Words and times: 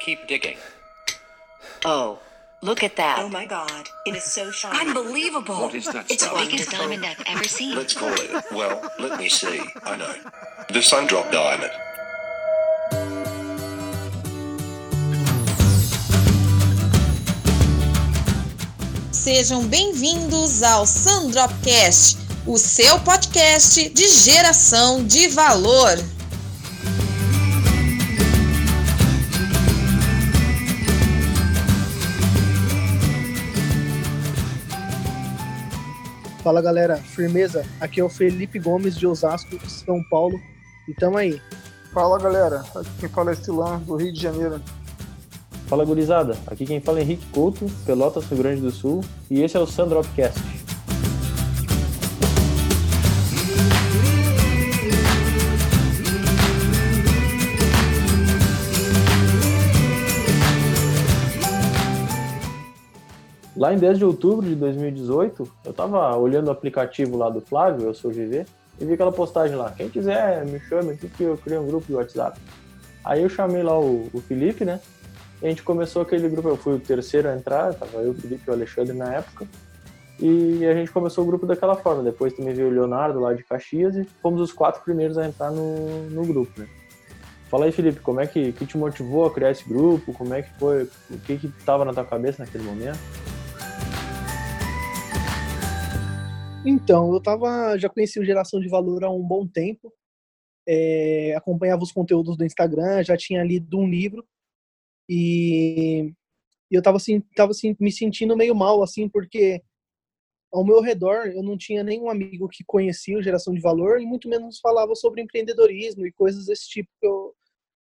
Keep 0.00 0.26
digging. 0.26 0.56
Oh, 1.84 2.18
look 2.60 2.82
at 2.82 2.96
that. 2.96 3.18
Oh 3.20 3.28
my 3.28 3.46
god, 3.46 3.88
it 4.06 4.16
is 4.16 4.24
so 4.24 4.50
shiny. 4.50 4.78
Unbelievable. 4.88 5.54
What 5.62 5.74
is 5.74 5.86
that 5.86 6.10
It's 6.10 6.22
the 6.24 6.30
stuff? 6.30 6.38
biggest 6.38 6.70
diamond 6.70 7.04
I've 7.04 7.22
ever 7.26 7.44
seen. 7.44 7.76
Let's 7.76 7.94
call 7.94 8.12
it. 8.12 8.44
Well, 8.52 8.82
let 8.98 9.18
me 9.18 9.28
see. 9.28 9.60
I 9.84 9.96
know. 9.96 10.12
The 10.68 10.80
Sundrop 10.80 11.30
Diamond. 11.30 11.70
Sejam 19.12 19.66
bem-vindos 19.66 20.62
ao 20.62 20.86
Sandropcast, 20.86 22.18
o 22.46 22.58
seu 22.58 22.98
podcast 23.00 23.88
de 23.90 24.08
geração 24.08 25.04
de 25.04 25.28
valor. 25.28 25.96
Fala 36.42 36.60
galera, 36.60 36.96
firmeza? 36.96 37.64
Aqui 37.80 38.00
é 38.00 38.04
o 38.04 38.08
Felipe 38.08 38.58
Gomes 38.58 38.98
de 38.98 39.06
Osasco, 39.06 39.56
São 39.68 40.02
Paulo, 40.10 40.40
e 40.88 40.92
tamo 40.92 41.16
aí. 41.16 41.40
Fala 41.94 42.18
galera, 42.18 42.64
aqui 42.74 42.90
quem 42.98 43.08
fala 43.08 43.30
é 43.30 43.34
Silan, 43.36 43.78
do 43.78 43.94
Rio 43.94 44.12
de 44.12 44.20
Janeiro. 44.20 44.60
Fala 45.68 45.84
gurizada, 45.84 46.36
aqui 46.48 46.66
quem 46.66 46.80
fala 46.80 46.98
é 46.98 47.02
Henrique 47.02 47.24
Couto, 47.26 47.70
Pelotas, 47.86 48.24
Rio 48.24 48.38
Grande 48.38 48.60
do 48.60 48.72
Sul, 48.72 49.04
e 49.30 49.40
esse 49.40 49.56
é 49.56 49.60
o 49.60 49.66
Sandropcast. 49.68 50.40
Lá 63.62 63.72
em 63.72 63.78
10 63.78 63.98
de 63.98 64.04
outubro 64.04 64.44
de 64.44 64.56
2018, 64.56 65.48
eu 65.64 65.72
tava 65.72 66.16
olhando 66.16 66.48
o 66.48 66.50
aplicativo 66.50 67.16
lá 67.16 67.30
do 67.30 67.40
Flávio, 67.40 67.86
eu 67.86 67.94
sou 67.94 68.10
GV, 68.10 68.44
e 68.80 68.84
vi 68.84 68.94
aquela 68.94 69.12
postagem 69.12 69.54
lá. 69.54 69.70
Quem 69.70 69.88
quiser, 69.88 70.44
me 70.44 70.58
chame 70.58 70.94
aqui 70.94 71.08
que 71.08 71.22
eu 71.22 71.36
criei 71.36 71.60
um 71.60 71.66
grupo 71.68 71.86
de 71.86 71.94
WhatsApp. 71.94 72.40
Aí 73.04 73.22
eu 73.22 73.28
chamei 73.28 73.62
lá 73.62 73.78
o, 73.78 74.10
o 74.12 74.20
Felipe, 74.20 74.64
né? 74.64 74.80
E 75.40 75.46
a 75.46 75.48
gente 75.48 75.62
começou 75.62 76.02
aquele 76.02 76.28
grupo, 76.28 76.48
eu 76.48 76.56
fui 76.56 76.74
o 76.74 76.80
terceiro 76.80 77.28
a 77.28 77.36
entrar, 77.36 77.72
tava 77.74 77.98
eu, 77.98 78.10
o 78.10 78.14
Felipe 78.14 78.42
e 78.44 78.50
o 78.50 78.52
Alexandre 78.52 78.94
na 78.94 79.14
época. 79.14 79.46
E 80.18 80.66
a 80.66 80.74
gente 80.74 80.90
começou 80.90 81.22
o 81.22 81.26
grupo 81.28 81.46
daquela 81.46 81.76
forma. 81.76 82.02
Depois 82.02 82.32
também 82.32 82.52
veio 82.52 82.66
o 82.66 82.72
Leonardo 82.72 83.20
lá 83.20 83.32
de 83.32 83.44
Caxias 83.44 83.94
e 83.94 84.02
fomos 84.20 84.40
os 84.40 84.52
quatro 84.52 84.82
primeiros 84.82 85.16
a 85.16 85.24
entrar 85.24 85.52
no, 85.52 86.10
no 86.10 86.26
grupo, 86.26 86.50
né? 86.58 86.66
Fala 87.48 87.66
aí, 87.66 87.70
Felipe, 87.70 88.00
como 88.00 88.20
é 88.20 88.26
que, 88.26 88.50
que 88.50 88.66
te 88.66 88.76
motivou 88.76 89.24
a 89.24 89.32
criar 89.32 89.52
esse 89.52 89.68
grupo? 89.68 90.12
Como 90.14 90.34
é 90.34 90.42
que 90.42 90.52
foi? 90.58 90.88
O 91.08 91.18
que 91.18 91.36
que 91.38 91.48
tava 91.64 91.84
na 91.84 91.92
tua 91.92 92.04
cabeça 92.04 92.44
naquele 92.44 92.64
momento? 92.64 92.98
Então, 96.64 97.12
eu 97.12 97.20
tava, 97.20 97.76
já 97.76 97.88
conheci 97.88 98.20
o 98.20 98.24
Geração 98.24 98.60
de 98.60 98.68
Valor 98.68 99.02
há 99.02 99.10
um 99.10 99.22
bom 99.22 99.46
tempo, 99.46 99.92
é, 100.66 101.34
acompanhava 101.34 101.82
os 101.82 101.90
conteúdos 101.90 102.36
do 102.36 102.44
Instagram, 102.44 103.02
já 103.02 103.16
tinha 103.16 103.42
lido 103.42 103.76
um 103.78 103.88
livro, 103.88 104.24
e, 105.08 106.14
eu 106.70 106.80
tava, 106.80 106.98
assim, 106.98 107.20
tava 107.34 107.50
assim, 107.50 107.76
me 107.80 107.90
sentindo 107.90 108.36
meio 108.36 108.54
mal, 108.54 108.80
assim, 108.80 109.08
porque 109.08 109.60
ao 110.52 110.64
meu 110.64 110.80
redor 110.80 111.26
eu 111.26 111.42
não 111.42 111.58
tinha 111.58 111.82
nenhum 111.82 112.08
amigo 112.08 112.48
que 112.48 112.62
conhecia 112.64 113.18
o 113.18 113.22
Geração 113.22 113.52
de 113.52 113.60
Valor, 113.60 114.00
e 114.00 114.06
muito 114.06 114.28
menos 114.28 114.60
falava 114.60 114.94
sobre 114.94 115.20
empreendedorismo 115.20 116.06
e 116.06 116.12
coisas 116.12 116.46
desse 116.46 116.68
tipo 116.68 116.88
que 117.00 117.06
eu, 117.06 117.34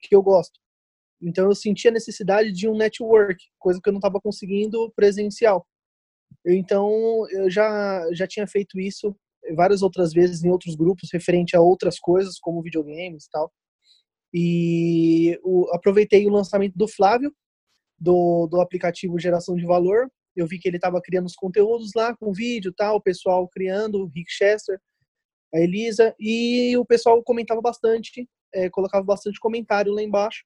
que 0.00 0.14
eu 0.14 0.22
gosto. 0.22 0.60
Então 1.20 1.46
eu 1.46 1.54
sentia 1.54 1.90
a 1.90 1.94
necessidade 1.94 2.52
de 2.52 2.68
um 2.68 2.76
network, 2.76 3.42
coisa 3.58 3.80
que 3.82 3.88
eu 3.88 3.92
não 3.92 3.98
estava 3.98 4.20
conseguindo 4.20 4.92
presencial. 4.94 5.66
Então, 6.46 7.26
eu 7.30 7.50
já, 7.50 8.02
já 8.12 8.26
tinha 8.26 8.46
feito 8.46 8.78
isso 8.80 9.14
várias 9.54 9.82
outras 9.82 10.12
vezes 10.12 10.42
em 10.44 10.50
outros 10.50 10.74
grupos, 10.74 11.10
referente 11.12 11.56
a 11.56 11.60
outras 11.60 11.98
coisas, 11.98 12.38
como 12.38 12.62
videogames 12.62 13.24
e 13.24 13.30
tal. 13.30 13.52
E 14.32 15.40
o, 15.42 15.68
aproveitei 15.72 16.26
o 16.26 16.30
lançamento 16.30 16.76
do 16.76 16.88
Flávio, 16.88 17.32
do, 17.98 18.46
do 18.46 18.60
aplicativo 18.60 19.18
Geração 19.18 19.56
de 19.56 19.64
Valor. 19.64 20.10
Eu 20.36 20.46
vi 20.46 20.58
que 20.58 20.68
ele 20.68 20.76
estava 20.76 21.00
criando 21.00 21.26
os 21.26 21.34
conteúdos 21.34 21.92
lá, 21.94 22.14
com 22.16 22.32
vídeo 22.32 22.72
tal, 22.76 22.96
o 22.96 23.02
pessoal 23.02 23.48
criando, 23.48 24.02
o 24.02 24.06
Rick 24.06 24.30
Chester, 24.30 24.78
a 25.54 25.60
Elisa, 25.60 26.14
e 26.18 26.76
o 26.76 26.84
pessoal 26.84 27.22
comentava 27.22 27.60
bastante, 27.60 28.28
é, 28.54 28.68
colocava 28.70 29.04
bastante 29.04 29.40
comentário 29.40 29.92
lá 29.92 30.02
embaixo. 30.02 30.44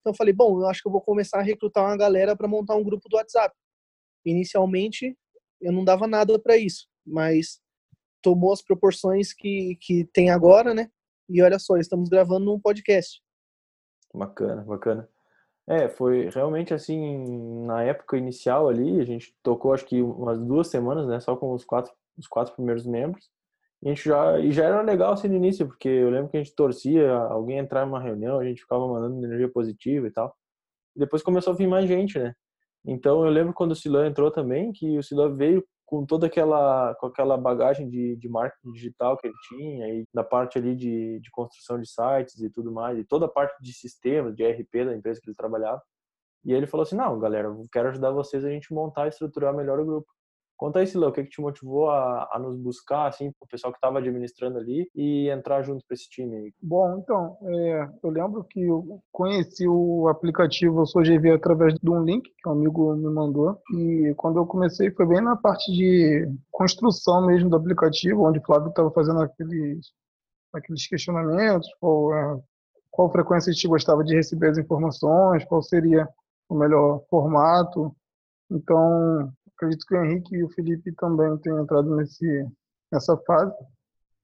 Então, 0.00 0.12
eu 0.12 0.16
falei, 0.16 0.34
bom, 0.34 0.60
eu 0.60 0.66
acho 0.66 0.82
que 0.82 0.88
eu 0.88 0.92
vou 0.92 1.00
começar 1.00 1.38
a 1.38 1.42
recrutar 1.42 1.84
uma 1.84 1.96
galera 1.96 2.36
para 2.36 2.48
montar 2.48 2.74
um 2.76 2.84
grupo 2.84 3.08
do 3.08 3.16
WhatsApp 3.16 3.54
inicialmente 4.24 5.16
eu 5.60 5.72
não 5.72 5.84
dava 5.84 6.06
nada 6.06 6.38
para 6.38 6.56
isso, 6.56 6.86
mas 7.06 7.60
tomou 8.22 8.52
as 8.52 8.62
proporções 8.62 9.32
que, 9.32 9.76
que 9.80 10.04
tem 10.12 10.30
agora, 10.30 10.74
né? 10.74 10.90
E 11.28 11.42
olha 11.42 11.58
só, 11.58 11.76
estamos 11.76 12.08
gravando 12.08 12.52
um 12.52 12.60
podcast. 12.60 13.22
Bacana, 14.12 14.62
bacana. 14.62 15.08
É, 15.66 15.88
foi 15.88 16.28
realmente 16.28 16.74
assim, 16.74 17.64
na 17.64 17.82
época 17.82 18.18
inicial 18.18 18.68
ali, 18.68 19.00
a 19.00 19.04
gente 19.04 19.34
tocou 19.42 19.72
acho 19.72 19.86
que 19.86 20.02
umas 20.02 20.38
duas 20.38 20.68
semanas, 20.68 21.06
né, 21.06 21.18
só 21.20 21.34
com 21.34 21.52
os 21.52 21.64
quatro, 21.64 21.92
os 22.18 22.26
quatro 22.26 22.54
primeiros 22.54 22.86
membros. 22.86 23.30
E 23.82 23.88
a 23.88 23.94
gente 23.94 24.04
já, 24.04 24.38
e 24.38 24.52
já 24.52 24.64
era 24.64 24.82
legal 24.82 25.12
assim 25.12 25.28
no 25.28 25.36
início, 25.36 25.66
porque 25.66 25.88
eu 25.88 26.10
lembro 26.10 26.30
que 26.30 26.36
a 26.36 26.42
gente 26.42 26.54
torcia 26.54 27.10
alguém 27.12 27.58
entrar 27.58 27.86
numa 27.86 28.00
reunião, 28.00 28.38
a 28.38 28.44
gente 28.44 28.60
ficava 28.60 28.86
mandando 28.86 29.24
energia 29.24 29.48
positiva 29.48 30.06
e 30.06 30.10
tal. 30.10 30.34
Depois 30.94 31.22
começou 31.22 31.52
a 31.52 31.56
vir 31.56 31.66
mais 31.66 31.88
gente, 31.88 32.18
né? 32.18 32.34
Então 32.84 33.24
eu 33.24 33.30
lembro 33.30 33.54
quando 33.54 33.72
o 33.72 33.76
Silan 33.76 34.08
entrou 34.08 34.30
também, 34.30 34.72
que 34.72 34.98
o 34.98 35.02
Silan 35.02 35.34
veio 35.34 35.64
com 35.86 36.04
toda 36.04 36.26
aquela 36.26 36.94
com 36.96 37.06
aquela 37.06 37.36
bagagem 37.36 37.88
de, 37.88 38.16
de 38.16 38.28
marketing 38.28 38.72
digital 38.72 39.16
que 39.16 39.26
ele 39.26 39.36
tinha 39.48 39.88
e 39.88 40.06
da 40.12 40.24
parte 40.24 40.58
ali 40.58 40.74
de, 40.74 41.20
de 41.20 41.30
construção 41.30 41.80
de 41.80 41.88
sites 41.88 42.40
e 42.40 42.50
tudo 42.50 42.72
mais, 42.72 42.98
e 42.98 43.04
toda 43.04 43.26
a 43.26 43.28
parte 43.28 43.54
de 43.62 43.72
sistemas, 43.72 44.34
de 44.34 44.42
ERP 44.42 44.84
da 44.84 44.96
empresa 44.96 45.20
que 45.20 45.28
ele 45.28 45.36
trabalhava. 45.36 45.82
E 46.44 46.52
ele 46.52 46.66
falou 46.66 46.82
assim, 46.82 46.96
não, 46.96 47.18
galera, 47.18 47.48
eu 47.48 47.66
quero 47.72 47.88
ajudar 47.88 48.10
vocês 48.10 48.44
a 48.44 48.50
gente 48.50 48.72
montar 48.72 49.06
e 49.06 49.08
estruturar 49.08 49.54
melhor 49.54 49.80
o 49.80 49.86
grupo. 49.86 50.06
Conta 50.56 50.78
aí, 50.78 50.86
Silan, 50.86 51.08
o 51.08 51.12
que, 51.12 51.24
que 51.24 51.30
te 51.30 51.40
motivou 51.40 51.90
a, 51.90 52.28
a 52.32 52.38
nos 52.38 52.56
buscar, 52.56 53.08
assim, 53.08 53.32
o 53.40 53.46
pessoal 53.46 53.72
que 53.72 53.76
estava 53.76 53.98
administrando 53.98 54.58
ali 54.58 54.88
e 54.94 55.28
entrar 55.28 55.62
junto 55.62 55.84
para 55.86 55.94
esse 55.94 56.08
time 56.08 56.36
aí? 56.36 56.54
Bom, 56.62 56.98
então, 56.98 57.36
é, 57.42 57.88
eu 58.02 58.10
lembro 58.10 58.44
que 58.44 58.62
eu 58.62 59.00
conheci 59.10 59.66
o 59.66 60.08
aplicativo 60.08 60.80
Eu 60.80 60.86
Sou 60.86 61.02
GV 61.02 61.32
através 61.32 61.74
de 61.74 61.90
um 61.90 62.04
link 62.04 62.22
que 62.22 62.48
um 62.48 62.52
amigo 62.52 62.94
me 62.94 63.12
mandou. 63.12 63.60
E 63.76 64.14
quando 64.16 64.38
eu 64.38 64.46
comecei 64.46 64.90
foi 64.92 65.06
bem 65.06 65.20
na 65.20 65.36
parte 65.36 65.72
de 65.72 66.28
construção 66.50 67.26
mesmo 67.26 67.50
do 67.50 67.56
aplicativo, 67.56 68.26
onde 68.26 68.38
o 68.38 68.42
Flávio 68.42 68.68
estava 68.68 68.90
fazendo 68.92 69.20
aqueles, 69.22 69.80
aqueles 70.52 70.86
questionamentos, 70.86 71.68
qual, 71.80 72.14
é, 72.14 72.40
qual 72.90 73.10
frequência 73.10 73.50
a 73.50 73.52
gente 73.52 73.66
gostava 73.66 74.04
de 74.04 74.14
receber 74.14 74.50
as 74.50 74.58
informações, 74.58 75.44
qual 75.44 75.62
seria 75.62 76.08
o 76.48 76.54
melhor 76.54 77.02
formato. 77.10 77.94
Então, 78.50 79.32
acredito 79.56 79.86
que 79.86 79.94
o 79.94 80.04
Henrique 80.04 80.36
e 80.36 80.44
o 80.44 80.50
Felipe 80.50 80.92
também 80.92 81.36
tenham 81.38 81.62
entrado 81.62 81.94
nesse, 81.96 82.46
nessa 82.92 83.16
fase. 83.18 83.54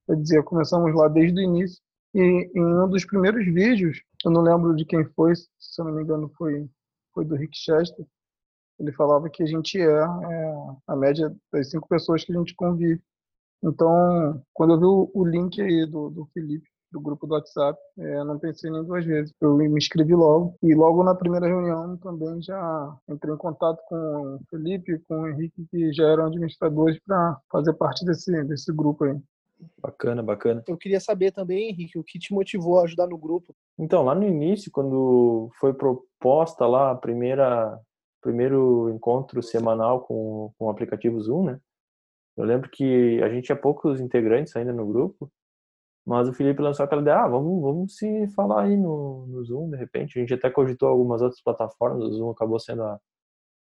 Quer 0.06 0.16
dizer, 0.16 0.42
começamos 0.44 0.94
lá 0.94 1.08
desde 1.08 1.40
o 1.40 1.42
início. 1.42 1.80
E 2.14 2.50
em 2.54 2.64
um 2.64 2.88
dos 2.88 3.04
primeiros 3.04 3.44
vídeos, 3.44 4.02
eu 4.24 4.30
não 4.30 4.42
lembro 4.42 4.74
de 4.74 4.84
quem 4.84 5.04
foi, 5.04 5.34
se 5.36 5.48
eu 5.78 5.84
não 5.84 5.92
me 5.92 6.02
engano 6.02 6.28
foi, 6.36 6.68
foi 7.14 7.24
do 7.24 7.36
Rick 7.36 7.56
Chester, 7.56 8.04
ele 8.80 8.92
falava 8.92 9.28
que 9.28 9.42
a 9.42 9.46
gente 9.46 9.78
é, 9.78 9.84
é 9.84 10.54
a 10.86 10.96
média 10.96 11.34
das 11.52 11.70
cinco 11.70 11.86
pessoas 11.86 12.24
que 12.24 12.32
a 12.32 12.38
gente 12.38 12.54
convive. 12.54 13.00
Então, 13.62 14.42
quando 14.54 14.72
eu 14.74 14.78
vi 14.78 14.86
o, 14.86 15.10
o 15.14 15.24
link 15.24 15.60
aí 15.60 15.84
do, 15.86 16.08
do 16.08 16.26
Felipe, 16.32 16.68
do 16.92 17.00
grupo 17.00 17.26
do 17.26 17.34
WhatsApp, 17.34 17.78
é, 17.98 18.24
não 18.24 18.38
pensei 18.38 18.70
nem 18.70 18.84
duas 18.84 19.04
vezes. 19.04 19.32
Eu 19.40 19.56
me 19.56 19.68
inscrevi 19.68 20.14
logo 20.14 20.54
e 20.62 20.74
logo 20.74 21.02
na 21.04 21.14
primeira 21.14 21.46
reunião 21.46 21.96
também 21.98 22.42
já 22.42 22.96
entrei 23.08 23.34
em 23.34 23.38
contato 23.38 23.80
com 23.88 24.36
o 24.36 24.40
Felipe, 24.50 24.98
com 25.08 25.20
o 25.20 25.28
Henrique, 25.28 25.66
que 25.70 25.92
já 25.92 26.08
eram 26.08 26.26
administradores 26.26 26.98
para 27.06 27.38
fazer 27.50 27.72
parte 27.74 28.04
desse, 28.04 28.44
desse 28.44 28.72
grupo 28.72 29.04
aí. 29.04 29.16
Bacana, 29.80 30.22
bacana. 30.22 30.64
Eu 30.66 30.76
queria 30.76 31.00
saber 31.00 31.32
também, 31.32 31.70
Henrique, 31.70 31.98
o 31.98 32.04
que 32.04 32.18
te 32.18 32.32
motivou 32.32 32.78
a 32.78 32.84
ajudar 32.84 33.06
no 33.06 33.18
grupo? 33.18 33.54
Então, 33.78 34.02
lá 34.02 34.14
no 34.14 34.26
início, 34.26 34.70
quando 34.70 35.50
foi 35.60 35.74
proposta 35.74 36.66
lá 36.66 36.92
a 36.92 36.94
primeira 36.94 37.78
primeiro 38.22 38.90
encontro 38.90 39.42
semanal 39.42 40.02
com, 40.02 40.52
com 40.58 40.66
o 40.66 40.70
aplicativo 40.70 41.18
Zoom, 41.20 41.44
né? 41.44 41.60
Eu 42.36 42.44
lembro 42.44 42.70
que 42.70 43.20
a 43.22 43.28
gente 43.28 43.46
tinha 43.46 43.56
poucos 43.56 44.00
integrantes 44.00 44.54
ainda 44.56 44.72
no 44.72 44.86
grupo, 44.86 45.30
mas 46.10 46.28
o 46.28 46.32
Felipe 46.32 46.60
lançou 46.60 46.84
aquela 46.84 47.02
ideia, 47.02 47.18
ah, 47.20 47.28
vamos, 47.28 47.62
vamos 47.62 47.96
se 47.96 48.26
falar 48.34 48.64
aí 48.64 48.76
no, 48.76 49.28
no 49.28 49.44
Zoom, 49.44 49.70
de 49.70 49.76
repente. 49.76 50.18
A 50.18 50.20
gente 50.20 50.34
até 50.34 50.50
cogitou 50.50 50.88
algumas 50.88 51.22
outras 51.22 51.40
plataformas, 51.40 52.02
o 52.02 52.12
Zoom 52.12 52.30
acabou 52.30 52.58
sendo 52.58 52.82
a, 52.82 52.98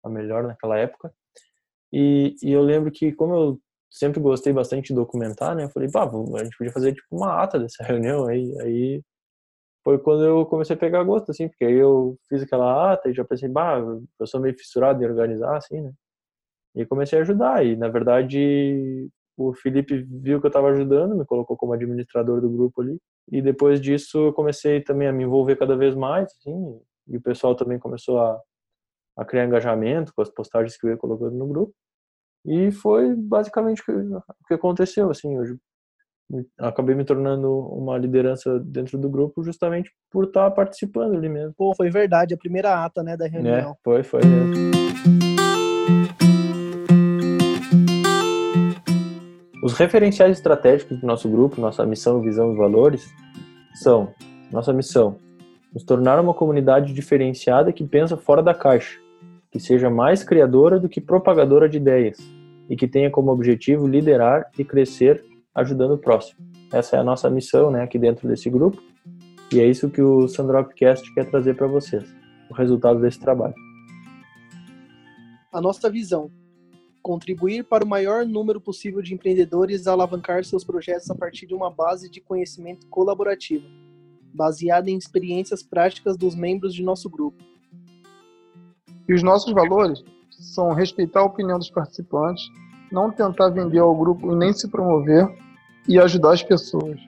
a 0.02 0.08
melhor 0.08 0.42
naquela 0.42 0.76
época. 0.76 1.14
E, 1.92 2.34
e 2.42 2.50
eu 2.50 2.60
lembro 2.60 2.90
que, 2.90 3.12
como 3.12 3.34
eu 3.36 3.60
sempre 3.88 4.18
gostei 4.20 4.52
bastante 4.52 4.88
de 4.88 4.94
documentar, 4.94 5.54
né? 5.54 5.62
Eu 5.66 5.70
falei, 5.70 5.88
pá, 5.88 6.10
a 6.10 6.44
gente 6.44 6.56
podia 6.58 6.72
fazer 6.72 6.92
tipo 6.92 7.06
uma 7.12 7.40
ata 7.40 7.56
dessa 7.56 7.84
reunião 7.86 8.26
aí. 8.26 8.52
Aí 8.62 9.02
foi 9.84 9.98
quando 10.00 10.24
eu 10.24 10.44
comecei 10.46 10.74
a 10.74 10.78
pegar 10.78 11.04
gosto, 11.04 11.30
assim, 11.30 11.48
porque 11.48 11.64
aí 11.64 11.74
eu 11.74 12.18
fiz 12.28 12.42
aquela 12.42 12.92
ata 12.94 13.10
e 13.10 13.14
já 13.14 13.24
pensei, 13.24 13.48
bah, 13.48 13.78
eu 14.18 14.26
sou 14.26 14.40
meio 14.40 14.58
fissurado 14.58 15.00
em 15.04 15.06
organizar, 15.06 15.56
assim, 15.56 15.80
né? 15.80 15.92
E 16.74 16.84
comecei 16.84 17.18
a 17.20 17.22
ajudar. 17.22 17.64
E, 17.64 17.76
na 17.76 17.88
verdade, 17.88 19.08
o 19.36 19.52
Felipe 19.52 20.02
viu 20.02 20.40
que 20.40 20.46
eu 20.46 20.48
estava 20.48 20.68
ajudando, 20.70 21.16
me 21.16 21.24
colocou 21.24 21.56
como 21.56 21.72
administrador 21.72 22.40
do 22.40 22.50
grupo 22.50 22.82
ali. 22.82 22.98
E 23.30 23.42
depois 23.42 23.80
disso, 23.80 24.26
eu 24.26 24.32
comecei 24.32 24.80
também 24.80 25.08
a 25.08 25.12
me 25.12 25.24
envolver 25.24 25.56
cada 25.56 25.76
vez 25.76 25.94
mais, 25.94 26.32
assim, 26.38 26.80
e 27.08 27.16
o 27.16 27.20
pessoal 27.20 27.54
também 27.54 27.78
começou 27.78 28.20
a, 28.20 28.40
a 29.16 29.24
criar 29.24 29.44
engajamento 29.44 30.12
com 30.14 30.22
as 30.22 30.30
postagens 30.30 30.76
que 30.76 30.86
eu 30.86 30.90
ia 30.90 30.96
colocando 30.96 31.36
no 31.36 31.46
grupo. 31.46 31.74
E 32.46 32.70
foi 32.70 33.14
basicamente 33.14 33.82
o 33.82 34.22
que, 34.46 34.54
aconteceu, 34.54 35.10
assim, 35.10 35.38
hoje 35.38 35.56
acabei 36.58 36.94
me 36.94 37.04
tornando 37.04 37.50
uma 37.68 37.98
liderança 37.98 38.58
dentro 38.58 38.98
do 38.98 39.10
grupo 39.10 39.42
justamente 39.42 39.90
por 40.10 40.24
estar 40.24 40.50
participando 40.50 41.16
ali 41.16 41.28
mesmo. 41.28 41.54
Pô, 41.56 41.74
foi 41.76 41.90
verdade, 41.90 42.34
a 42.34 42.38
primeira 42.38 42.84
ata, 42.84 43.02
né, 43.02 43.16
da 43.16 43.26
reunião. 43.26 43.72
É, 43.72 43.76
foi, 43.82 44.02
foi 44.02 44.20
mesmo. 44.24 45.23
Os 49.64 49.72
referenciais 49.72 50.36
estratégicos 50.36 51.00
do 51.00 51.06
nosso 51.06 51.26
grupo, 51.26 51.58
nossa 51.58 51.86
missão, 51.86 52.20
visão 52.20 52.52
e 52.52 52.54
valores 52.54 53.10
são 53.72 54.12
nossa 54.52 54.74
missão, 54.74 55.16
nos 55.72 55.82
tornar 55.82 56.20
uma 56.20 56.34
comunidade 56.34 56.92
diferenciada 56.92 57.72
que 57.72 57.82
pensa 57.82 58.14
fora 58.14 58.42
da 58.42 58.52
caixa, 58.52 59.00
que 59.50 59.58
seja 59.58 59.88
mais 59.88 60.22
criadora 60.22 60.78
do 60.78 60.86
que 60.86 61.00
propagadora 61.00 61.66
de 61.66 61.78
ideias 61.78 62.18
e 62.68 62.76
que 62.76 62.86
tenha 62.86 63.10
como 63.10 63.32
objetivo 63.32 63.86
liderar 63.86 64.50
e 64.58 64.66
crescer 64.66 65.24
ajudando 65.54 65.94
o 65.94 65.98
próximo. 65.98 66.46
Essa 66.70 66.96
é 66.96 66.98
a 66.98 67.04
nossa 67.04 67.30
missão, 67.30 67.70
né, 67.70 67.82
aqui 67.82 67.98
dentro 67.98 68.28
desse 68.28 68.50
grupo. 68.50 68.82
E 69.50 69.60
é 69.60 69.66
isso 69.66 69.88
que 69.88 70.02
o 70.02 70.28
Sandropcast 70.28 71.10
quer 71.14 71.30
trazer 71.30 71.56
para 71.56 71.66
vocês, 71.66 72.04
o 72.50 72.54
resultado 72.54 73.00
desse 73.00 73.18
trabalho. 73.18 73.54
A 75.50 75.58
nossa 75.58 75.88
visão: 75.88 76.30
contribuir 77.04 77.64
para 77.64 77.84
o 77.84 77.86
maior 77.86 78.24
número 78.24 78.58
possível 78.58 79.02
de 79.02 79.12
empreendedores 79.12 79.86
a 79.86 79.92
alavancar 79.92 80.42
seus 80.42 80.64
projetos 80.64 81.10
a 81.10 81.14
partir 81.14 81.46
de 81.46 81.54
uma 81.54 81.70
base 81.70 82.10
de 82.10 82.18
conhecimento 82.18 82.86
colaborativo, 82.86 83.66
baseada 84.32 84.90
em 84.90 84.96
experiências 84.96 85.62
práticas 85.62 86.16
dos 86.16 86.34
membros 86.34 86.74
de 86.74 86.82
nosso 86.82 87.10
grupo. 87.10 87.44
E 89.06 89.12
os 89.12 89.22
nossos 89.22 89.52
valores 89.52 90.02
são 90.30 90.72
respeitar 90.72 91.20
a 91.20 91.24
opinião 91.24 91.58
dos 91.58 91.70
participantes, 91.70 92.42
não 92.90 93.10
tentar 93.10 93.50
vender 93.50 93.80
ao 93.80 93.94
grupo 93.94 94.32
e 94.32 94.36
nem 94.36 94.54
se 94.54 94.66
promover, 94.66 95.28
e 95.86 95.98
ajudar 95.98 96.32
as 96.32 96.42
pessoas. 96.42 96.98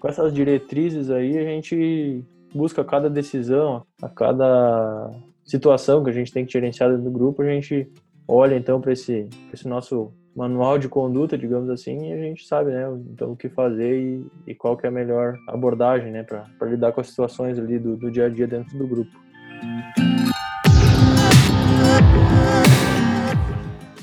Com 0.00 0.08
essas 0.08 0.34
diretrizes 0.34 1.08
aí, 1.08 1.38
a 1.38 1.44
gente 1.44 2.24
busca 2.52 2.84
cada 2.84 3.08
decisão, 3.08 3.86
a 4.02 4.08
cada 4.08 5.14
situação 5.44 6.02
que 6.02 6.10
a 6.10 6.12
gente 6.12 6.32
tem 6.32 6.44
que 6.44 6.52
gerenciar 6.52 6.90
dentro 6.90 7.04
do 7.04 7.10
grupo, 7.12 7.42
a 7.42 7.46
gente 7.46 7.88
olha 8.26 8.56
então 8.56 8.80
para 8.80 8.92
esse, 8.92 9.28
esse 9.52 9.66
nosso 9.68 10.12
manual 10.34 10.78
de 10.78 10.88
conduta, 10.88 11.36
digamos 11.36 11.68
assim, 11.68 12.08
e 12.08 12.12
a 12.12 12.16
gente 12.16 12.46
sabe, 12.46 12.70
né, 12.70 12.84
então 13.12 13.32
o 13.32 13.36
que 13.36 13.48
fazer 13.48 14.00
e, 14.00 14.26
e 14.46 14.54
qual 14.54 14.76
que 14.76 14.86
é 14.86 14.88
a 14.88 14.92
melhor 14.92 15.36
abordagem, 15.46 16.10
né, 16.10 16.22
para 16.22 16.68
lidar 16.68 16.92
com 16.92 17.00
as 17.00 17.08
situações 17.08 17.58
ali 17.58 17.78
do, 17.78 17.96
do 17.96 18.10
dia 18.10 18.26
a 18.26 18.28
dia 18.28 18.46
dentro 18.46 18.76
do 18.78 18.86
grupo. 18.86 19.10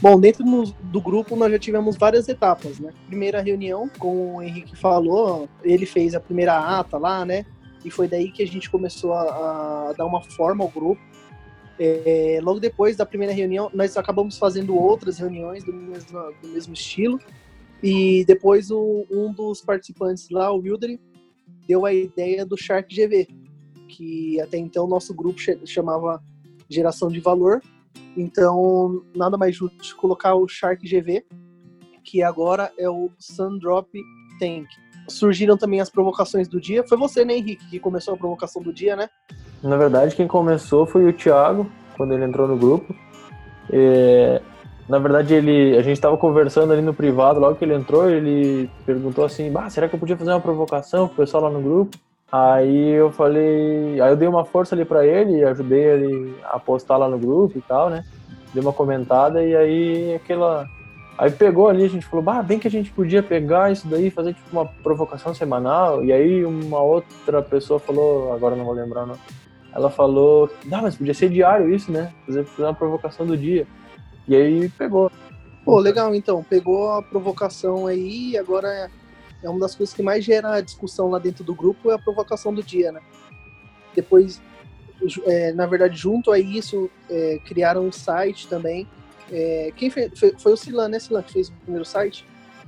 Bom, 0.02 0.18
dentro 0.18 0.46
do 0.84 1.02
grupo 1.02 1.36
nós 1.36 1.52
já 1.52 1.60
tivemos 1.60 1.98
várias 1.98 2.30
etapas, 2.30 2.80
né? 2.80 2.94
Primeira 3.08 3.42
reunião, 3.42 3.90
como 4.00 4.38
o 4.38 4.42
Henrique 4.42 4.74
falou, 4.78 5.50
ele 5.62 5.86
fez 5.86 6.16
a 6.16 6.22
primeira 6.22 6.58
ata 6.58 6.98
lá, 6.98 7.26
né? 7.26 7.46
E 7.84 7.92
foi 7.92 8.08
daí 8.08 8.32
que 8.32 8.42
a 8.42 8.48
gente 8.48 8.70
começou 8.70 9.12
a, 9.14 9.90
a 9.90 9.94
dar 9.98 10.06
uma 10.06 10.22
forma 10.22 10.64
ao 10.64 10.70
grupo. 10.70 11.02
É, 11.80 12.40
logo 12.44 12.60
depois 12.60 12.98
da 12.98 13.06
primeira 13.06 13.34
reunião, 13.34 13.70
nós 13.74 13.96
acabamos 13.96 14.38
fazendo 14.38 14.76
outras 14.76 15.18
reuniões 15.18 15.64
do 15.64 15.74
mesmo, 15.74 16.20
do 16.42 16.50
mesmo 16.50 16.74
estilo. 16.74 17.20
E 17.82 18.26
depois 18.26 18.70
o, 18.70 19.06
um 19.10 19.32
dos 19.32 19.62
participantes 19.62 20.30
lá, 20.30 20.52
o 20.52 20.60
Wildery, 20.60 21.00
deu 21.68 21.86
a 21.86 21.94
ideia 21.94 22.46
do 22.46 22.58
Shark 22.58 22.94
GV, 22.94 23.28
que 23.88 24.42
até 24.42 24.58
então 24.58 24.88
nosso 24.88 25.14
grupo 25.14 25.40
chamava 25.66 26.22
Geração 26.70 27.08
de 27.08 27.20
Valor, 27.20 27.62
então, 28.18 29.04
nada 29.16 29.38
mais 29.38 29.56
justo 29.56 29.96
colocar 29.96 30.36
o 30.36 30.48
Shark 30.48 30.86
GV, 30.88 31.26
que 32.04 32.22
agora 32.22 32.72
é 32.78 32.90
o 32.90 33.10
Sundrop 33.18 33.88
Tank. 34.40 34.68
Surgiram 35.08 35.58
também 35.58 35.80
as 35.80 35.90
provocações 35.90 36.48
do 36.48 36.60
dia. 36.60 36.84
Foi 36.88 36.98
você, 36.98 37.24
né, 37.24 37.38
Henrique, 37.38 37.70
que 37.70 37.80
começou 37.80 38.14
a 38.14 38.18
provocação 38.18 38.62
do 38.62 38.74
dia, 38.74 38.96
né? 38.96 39.10
Na 39.62 39.76
verdade, 39.76 40.16
quem 40.16 40.28
começou 40.28 40.86
foi 40.86 41.06
o 41.06 41.14
Thiago, 41.14 41.70
quando 41.98 42.14
ele 42.14 42.24
entrou 42.24 42.48
no 42.48 42.58
grupo. 42.58 42.96
E, 43.72 44.42
na 44.88 45.00
verdade, 45.00 45.34
ele, 45.34 45.78
a 45.78 45.82
gente 45.82 45.98
estava 45.98 46.18
conversando 46.18 46.72
ali 46.72 46.82
no 46.82 46.94
privado, 46.94 47.40
logo 47.40 47.56
que 47.56 47.66
ele 47.66 47.76
entrou, 47.76 48.10
ele 48.10 48.70
perguntou 48.86 49.26
assim: 49.26 49.52
bah, 49.52 49.70
será 49.70 49.88
que 49.88 49.96
eu 49.96 50.00
podia 50.00 50.18
fazer 50.18 50.32
uma 50.32 50.40
provocação 50.40 51.08
pro 51.08 51.18
pessoal 51.18 51.44
lá 51.44 51.50
no 51.50 51.62
grupo? 51.62 51.98
Aí 52.32 52.90
eu 52.92 53.12
falei, 53.12 54.00
aí 54.00 54.12
eu 54.12 54.16
dei 54.16 54.28
uma 54.28 54.46
força 54.46 54.76
ali 54.76 54.86
para 54.86 55.06
ele, 55.06 55.44
ajudei 55.44 55.84
ele 55.84 56.36
a 56.44 56.60
postar 56.60 56.98
lá 56.98 57.10
no 57.10 57.18
grupo 57.18 57.58
e 57.58 57.62
tal, 57.62 57.90
né? 57.90 58.06
Dei 58.54 58.62
uma 58.62 58.72
comentada 58.72 59.44
e 59.44 59.56
aí 59.56 60.14
aquela 60.16 60.68
aí 61.18 61.32
pegou 61.32 61.68
ali, 61.68 61.84
a 61.84 61.90
gente 61.90 62.06
falou, 62.06 62.24
bah, 62.24 62.42
bem 62.42 62.60
que 62.60 62.68
a 62.68 62.72
gente 62.72 62.92
podia 62.92 63.22
pegar 63.22 63.72
isso 63.72 63.88
daí, 63.88 64.10
fazer 64.10 64.34
tipo 64.34 64.48
uma 64.52 64.66
provocação 64.66 65.34
semanal. 65.34 66.06
E 66.06 66.14
aí 66.14 66.46
uma 66.46 66.80
outra 66.80 67.42
pessoa 67.42 67.80
falou, 67.80 68.32
agora 68.32 68.56
não 68.56 68.64
vou 68.64 68.74
lembrar 68.74 69.06
não. 69.06 69.18
Ela 69.74 69.90
falou, 69.90 70.50
não, 70.66 70.82
mas 70.82 70.96
podia 70.96 71.14
ser 71.14 71.30
diário 71.30 71.74
isso, 71.74 71.92
né? 71.92 72.12
Fazer, 72.26 72.46
fazer 72.46 72.64
uma 72.64 72.74
provocação 72.74 73.26
do 73.26 73.38
dia. 73.38 73.68
E 74.28 74.36
aí 74.36 74.70
pegou. 74.70 75.12
Pô, 75.64 75.80
legal 75.80 76.14
então, 76.16 76.44
pegou 76.44 76.92
a 76.92 77.02
provocação 77.02 77.86
aí 77.86 78.32
e 78.32 78.38
agora 78.38 78.90
é 79.44 79.50
uma 79.50 79.60
das 79.60 79.76
coisas 79.76 79.94
que 79.94 80.02
mais 80.02 80.24
gera 80.24 80.60
discussão 80.62 81.10
lá 81.10 81.20
dentro 81.20 81.44
do 81.44 81.54
grupo 81.54 81.92
é 81.92 81.96
a 81.96 82.00
provocação 82.00 82.54
do 82.54 82.64
dia, 82.64 82.92
né? 82.92 83.02
Depois, 83.96 84.42
é, 85.26 85.54
na 85.54 85.66
verdade, 85.66 85.96
junto 85.96 86.32
a 86.32 86.40
isso, 86.40 86.90
é, 87.10 87.40
criaram 87.46 87.86
um 87.86 87.92
site 87.92 88.48
também. 88.48 88.88
É, 89.32 89.72
quem 89.76 89.90
fez? 89.90 90.18
Foi, 90.20 90.34
foi 90.38 90.54
o 90.54 90.58
Silan, 90.58 90.90
né, 90.90 91.00
Silan, 91.00 91.22
que 91.22 91.34
fez 91.34 91.50
o 91.50 91.54
primeiro 91.54 91.86
site? 91.86 92.26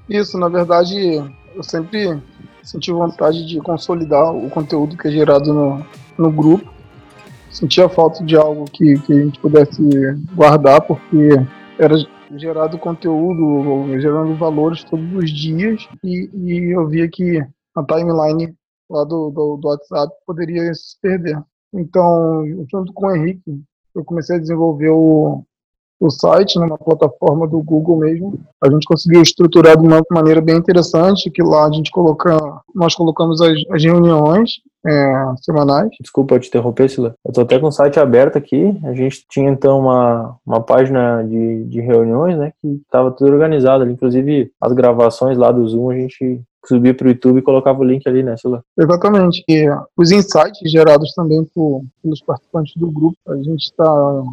Isso, 0.08 0.38
na 0.38 0.48
verdade, 0.48 0.96
eu 1.56 1.64
sempre 1.64 2.22
senti 2.64 2.92
vontade 2.92 3.46
de 3.48 3.60
consolidar 3.60 4.34
o 4.34 4.50
conteúdo 4.50 4.98
que 4.98 5.08
é 5.08 5.12
gerado 5.12 5.54
no, 5.54 5.86
no 6.18 6.32
grupo. 6.32 6.71
Sentia 7.52 7.90
falta 7.90 8.24
de 8.24 8.36
algo 8.36 8.66
que, 8.66 8.98
que 9.00 9.14
a 9.14 9.24
gente 9.24 9.40
pudesse 9.40 9.82
guardar, 10.34 10.82
porque 10.82 11.30
era 11.78 11.96
gerado 12.38 12.78
conteúdo, 12.78 14.00
gerando 14.00 14.36
valores 14.36 14.84
todos 14.84 15.06
os 15.14 15.30
dias 15.30 15.88
e, 16.04 16.30
e 16.34 16.76
eu 16.76 16.88
via 16.88 17.10
que 17.10 17.40
a 17.76 17.84
timeline 17.84 18.56
lá 18.90 19.04
do, 19.04 19.30
do, 19.30 19.58
do, 19.58 19.68
WhatsApp 19.68 20.14
poderia 20.26 20.74
se 20.74 21.00
perder. 21.02 21.42
Então, 21.74 22.46
junto 22.72 22.94
com 22.94 23.08
o 23.08 23.16
Henrique, 23.16 23.62
eu 23.96 24.04
comecei 24.04 24.36
a 24.38 24.40
desenvolver 24.40 24.90
o, 24.90 25.44
o 26.02 26.10
site 26.10 26.58
numa 26.60 26.78
plataforma 26.80 27.48
do 27.48 27.62
Google 27.62 27.98
mesmo. 27.98 28.40
A 28.62 28.70
gente 28.72 28.86
conseguiu 28.86 29.22
estruturar 29.22 29.80
de 29.80 29.86
uma 29.86 30.02
maneira 30.12 30.42
bem 30.42 30.58
interessante, 30.58 31.30
que 31.30 31.44
lá 31.44 31.68
a 31.68 31.72
gente 31.72 31.92
coloca, 31.92 32.36
nós 32.74 32.96
colocamos 32.96 33.40
as, 33.40 33.54
as 33.70 33.84
reuniões 33.84 34.62
é, 34.86 35.34
semanais. 35.42 35.90
Desculpa 36.02 36.40
te 36.40 36.48
interromper, 36.48 36.90
Sila. 36.90 37.14
Eu 37.24 37.32
tô 37.32 37.42
até 37.42 37.60
com 37.60 37.68
o 37.68 37.72
site 37.72 38.00
aberto 38.00 38.36
aqui. 38.38 38.76
A 38.84 38.94
gente 38.94 39.26
tinha 39.30 39.52
então 39.52 39.80
uma, 39.80 40.36
uma 40.44 40.60
página 40.60 41.22
de, 41.22 41.66
de 41.66 41.80
reuniões, 41.82 42.36
né, 42.36 42.52
que 42.60 42.68
estava 42.68 43.12
tudo 43.12 43.32
organizado. 43.32 43.88
Inclusive 43.88 44.52
as 44.60 44.74
gravações 44.74 45.38
lá 45.38 45.52
do 45.52 45.68
Zoom 45.68 45.92
a 45.92 45.96
gente 45.96 46.42
subia 46.66 46.94
para 46.94 47.06
o 47.06 47.10
YouTube 47.10 47.40
e 47.40 47.44
colocava 47.44 47.80
o 47.80 47.84
link 47.84 48.08
ali, 48.08 48.24
né, 48.24 48.36
Sila? 48.38 48.64
Exatamente. 48.78 49.44
E 49.48 49.68
os 49.96 50.12
insights 50.12 50.72
gerados 50.72 51.14
também 51.14 51.44
por, 51.54 51.84
pelos 52.02 52.22
participantes 52.22 52.74
do 52.76 52.90
grupo, 52.92 53.18
a 53.28 53.36
gente 53.38 53.64
está 53.64 54.24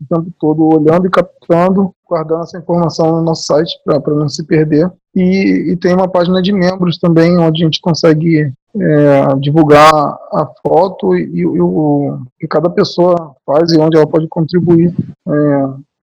o 0.00 0.14
tempo 0.14 0.32
todo 0.38 0.64
olhando 0.64 1.06
e 1.06 1.10
captando, 1.10 1.94
guardando 2.08 2.42
essa 2.42 2.58
informação 2.58 3.12
no 3.12 3.22
nosso 3.22 3.44
site 3.44 3.72
para 3.84 4.14
não 4.14 4.28
se 4.28 4.44
perder. 4.44 4.90
E, 5.14 5.72
e, 5.72 5.76
tem 5.76 5.92
uma 5.94 6.08
página 6.08 6.40
de 6.40 6.52
membros 6.52 6.98
também, 6.98 7.36
onde 7.36 7.62
a 7.62 7.64
gente 7.66 7.80
consegue 7.80 8.52
é, 8.76 9.36
divulgar 9.40 9.92
a 9.92 10.48
foto 10.62 11.16
e, 11.16 11.40
e, 11.40 11.46
o 11.46 12.20
que 12.38 12.46
cada 12.46 12.70
pessoa 12.70 13.34
faz 13.44 13.72
e 13.72 13.78
onde 13.78 13.96
ela 13.96 14.06
pode 14.06 14.28
contribuir 14.28 14.94
é, 15.28 15.64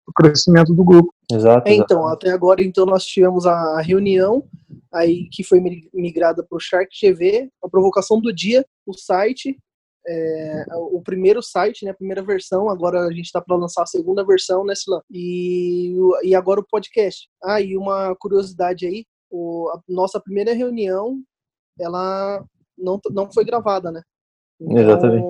o 0.07 0.13
crescimento 0.15 0.75
do 0.75 0.83
grupo. 0.83 1.13
Exato, 1.31 1.69
é, 1.69 1.75
então, 1.75 2.07
até 2.09 2.31
agora 2.31 2.63
então 2.63 2.87
nós 2.87 3.05
tivemos 3.05 3.47
a 3.47 3.81
reunião 3.81 4.43
aí 4.93 5.29
que 5.31 5.45
foi 5.45 5.61
migrada 5.93 6.43
para 6.43 6.57
o 6.57 6.61
Shark 6.61 6.89
TV, 6.99 7.51
a 7.63 7.69
provocação 7.69 8.21
do 8.21 8.33
dia, 8.33 8.65
o 8.87 8.95
site 8.95 9.57
é, 10.11 10.65
o 10.75 11.03
primeiro 11.03 11.43
site, 11.43 11.85
né, 11.85 11.91
a 11.91 11.95
primeira 11.95 12.23
versão, 12.23 12.71
agora 12.71 13.01
a 13.01 13.13
gente 13.13 13.27
está 13.27 13.43
para 13.43 13.57
lançar 13.57 13.83
a 13.83 13.87
segunda 13.87 14.25
versão, 14.25 14.65
né, 14.65 14.75
Silan? 14.75 15.03
E, 15.11 15.95
e 16.23 16.35
agora 16.35 16.61
o 16.61 16.67
podcast. 16.67 17.29
Ah, 17.45 17.61
e 17.61 17.77
uma 17.77 18.17
curiosidade 18.17 18.87
aí, 18.87 19.05
o, 19.31 19.71
a 19.75 19.81
nossa 19.87 20.19
primeira 20.19 20.55
reunião, 20.55 21.21
ela 21.79 22.43
não, 22.77 22.99
não 23.11 23.31
foi 23.31 23.45
gravada, 23.45 23.93
né? 23.93 24.01
Exatamente. 24.61 25.27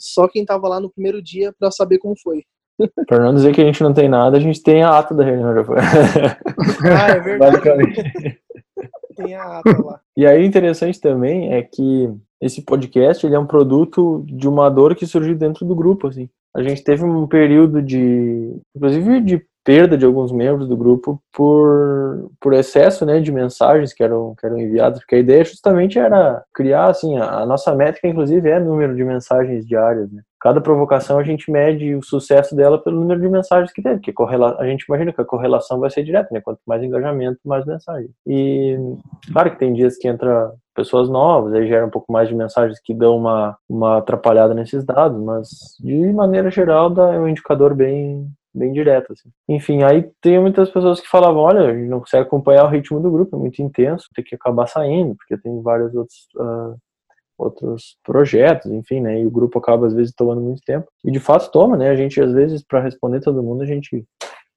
Só 0.00 0.26
quem 0.26 0.46
tava 0.46 0.66
lá 0.66 0.80
no 0.80 0.90
primeiro 0.90 1.22
dia 1.22 1.52
para 1.58 1.70
saber 1.70 1.98
como 1.98 2.18
foi. 2.18 2.42
Pra 3.06 3.18
não 3.18 3.34
dizer 3.34 3.54
que 3.54 3.60
a 3.60 3.64
gente 3.64 3.82
não 3.82 3.92
tem 3.92 4.08
nada, 4.08 4.38
a 4.38 4.40
gente 4.40 4.62
tem 4.62 4.82
a 4.82 4.98
ata 4.98 5.14
da 5.14 5.22
reunião 5.22 5.54
já 5.54 5.64
foi. 5.64 5.76
Ah, 6.82 7.10
é 7.10 7.20
verdade. 7.20 8.40
Tem 9.14 9.34
a 9.34 9.58
ata 9.58 9.82
lá. 9.82 10.00
E 10.16 10.26
aí, 10.26 10.44
interessante 10.46 10.98
também 10.98 11.52
é 11.52 11.62
que 11.62 12.08
esse 12.40 12.62
podcast 12.62 13.26
ele 13.26 13.34
é 13.34 13.38
um 13.38 13.46
produto 13.46 14.24
de 14.26 14.48
uma 14.48 14.68
dor 14.68 14.94
que 14.94 15.06
surgiu 15.06 15.36
dentro 15.36 15.66
do 15.66 15.74
grupo, 15.74 16.08
assim. 16.08 16.28
A 16.54 16.62
gente 16.62 16.82
teve 16.82 17.04
um 17.04 17.26
período 17.28 17.80
de, 17.80 18.60
inclusive, 18.74 19.20
de 19.20 19.44
perda 19.64 19.96
de 19.96 20.04
alguns 20.04 20.32
membros 20.32 20.68
do 20.68 20.76
grupo 20.76 21.22
por, 21.32 22.30
por 22.40 22.54
excesso, 22.54 23.04
né, 23.04 23.20
de 23.20 23.30
mensagens 23.30 23.92
que 23.92 24.02
eram, 24.02 24.34
que 24.34 24.46
eram 24.46 24.58
enviadas, 24.58 24.98
porque 25.00 25.16
a 25.16 25.18
ideia 25.18 25.44
justamente 25.44 25.98
era 25.98 26.42
criar, 26.52 26.86
assim, 26.88 27.16
a, 27.18 27.40
a 27.40 27.46
nossa 27.46 27.74
métrica, 27.74 28.08
inclusive, 28.08 28.48
é 28.48 28.58
número 28.58 28.96
de 28.96 29.04
mensagens 29.04 29.66
diárias, 29.66 30.10
né. 30.10 30.22
Cada 30.40 30.60
provocação 30.60 31.18
a 31.18 31.22
gente 31.22 31.50
mede 31.50 31.94
o 31.94 32.02
sucesso 32.02 32.56
dela 32.56 32.82
pelo 32.82 32.98
número 32.98 33.20
de 33.20 33.28
mensagens 33.28 33.70
que 33.72 33.82
teve, 33.82 34.00
que 34.00 34.14
a 34.58 34.66
gente 34.66 34.84
imagina 34.84 35.12
que 35.12 35.20
a 35.20 35.24
correlação 35.24 35.78
vai 35.78 35.90
ser 35.90 36.02
direta, 36.02 36.28
né? 36.32 36.40
Quanto 36.40 36.60
mais 36.66 36.82
engajamento, 36.82 37.38
mais 37.44 37.66
mensagem. 37.66 38.08
E 38.26 38.76
claro 39.32 39.50
que 39.50 39.58
tem 39.58 39.74
dias 39.74 39.98
que 39.98 40.08
entra 40.08 40.50
pessoas 40.74 41.10
novas, 41.10 41.52
aí 41.52 41.68
gera 41.68 41.84
um 41.84 41.90
pouco 41.90 42.10
mais 42.10 42.28
de 42.28 42.34
mensagens 42.34 42.80
que 42.80 42.94
dão 42.94 43.18
uma, 43.18 43.56
uma 43.68 43.98
atrapalhada 43.98 44.54
nesses 44.54 44.82
dados, 44.82 45.22
mas 45.22 45.48
de 45.78 46.12
maneira 46.12 46.50
geral 46.50 46.88
dá, 46.88 47.12
é 47.12 47.18
um 47.18 47.28
indicador 47.28 47.74
bem, 47.74 48.26
bem 48.54 48.72
direto. 48.72 49.12
Assim. 49.12 49.28
Enfim, 49.46 49.82
aí 49.82 50.10
tem 50.22 50.40
muitas 50.40 50.70
pessoas 50.70 51.00
que 51.00 51.08
falavam, 51.08 51.42
olha, 51.42 51.68
a 51.68 51.74
gente 51.74 51.88
não 51.88 52.00
consegue 52.00 52.22
acompanhar 52.22 52.64
o 52.64 52.70
ritmo 52.70 52.98
do 53.00 53.10
grupo, 53.10 53.36
é 53.36 53.38
muito 53.38 53.60
intenso, 53.60 54.08
tem 54.14 54.24
que 54.24 54.34
acabar 54.34 54.66
saindo, 54.66 55.14
porque 55.16 55.36
tem 55.36 55.60
vários 55.60 55.94
outros 55.94 56.28
uh, 56.36 56.76
outros 57.40 57.96
projetos, 58.04 58.70
enfim, 58.70 59.00
né? 59.00 59.20
E 59.20 59.26
o 59.26 59.30
grupo 59.30 59.58
acaba 59.58 59.86
às 59.86 59.94
vezes 59.94 60.12
tomando 60.14 60.40
muito 60.40 60.62
tempo. 60.64 60.86
E 61.04 61.10
de 61.10 61.20
fato 61.20 61.50
toma, 61.50 61.76
né? 61.76 61.90
A 61.90 61.96
gente 61.96 62.20
às 62.20 62.32
vezes 62.32 62.62
para 62.62 62.80
responder 62.80 63.20
todo 63.20 63.42
mundo, 63.42 63.62
a 63.62 63.66
gente 63.66 64.04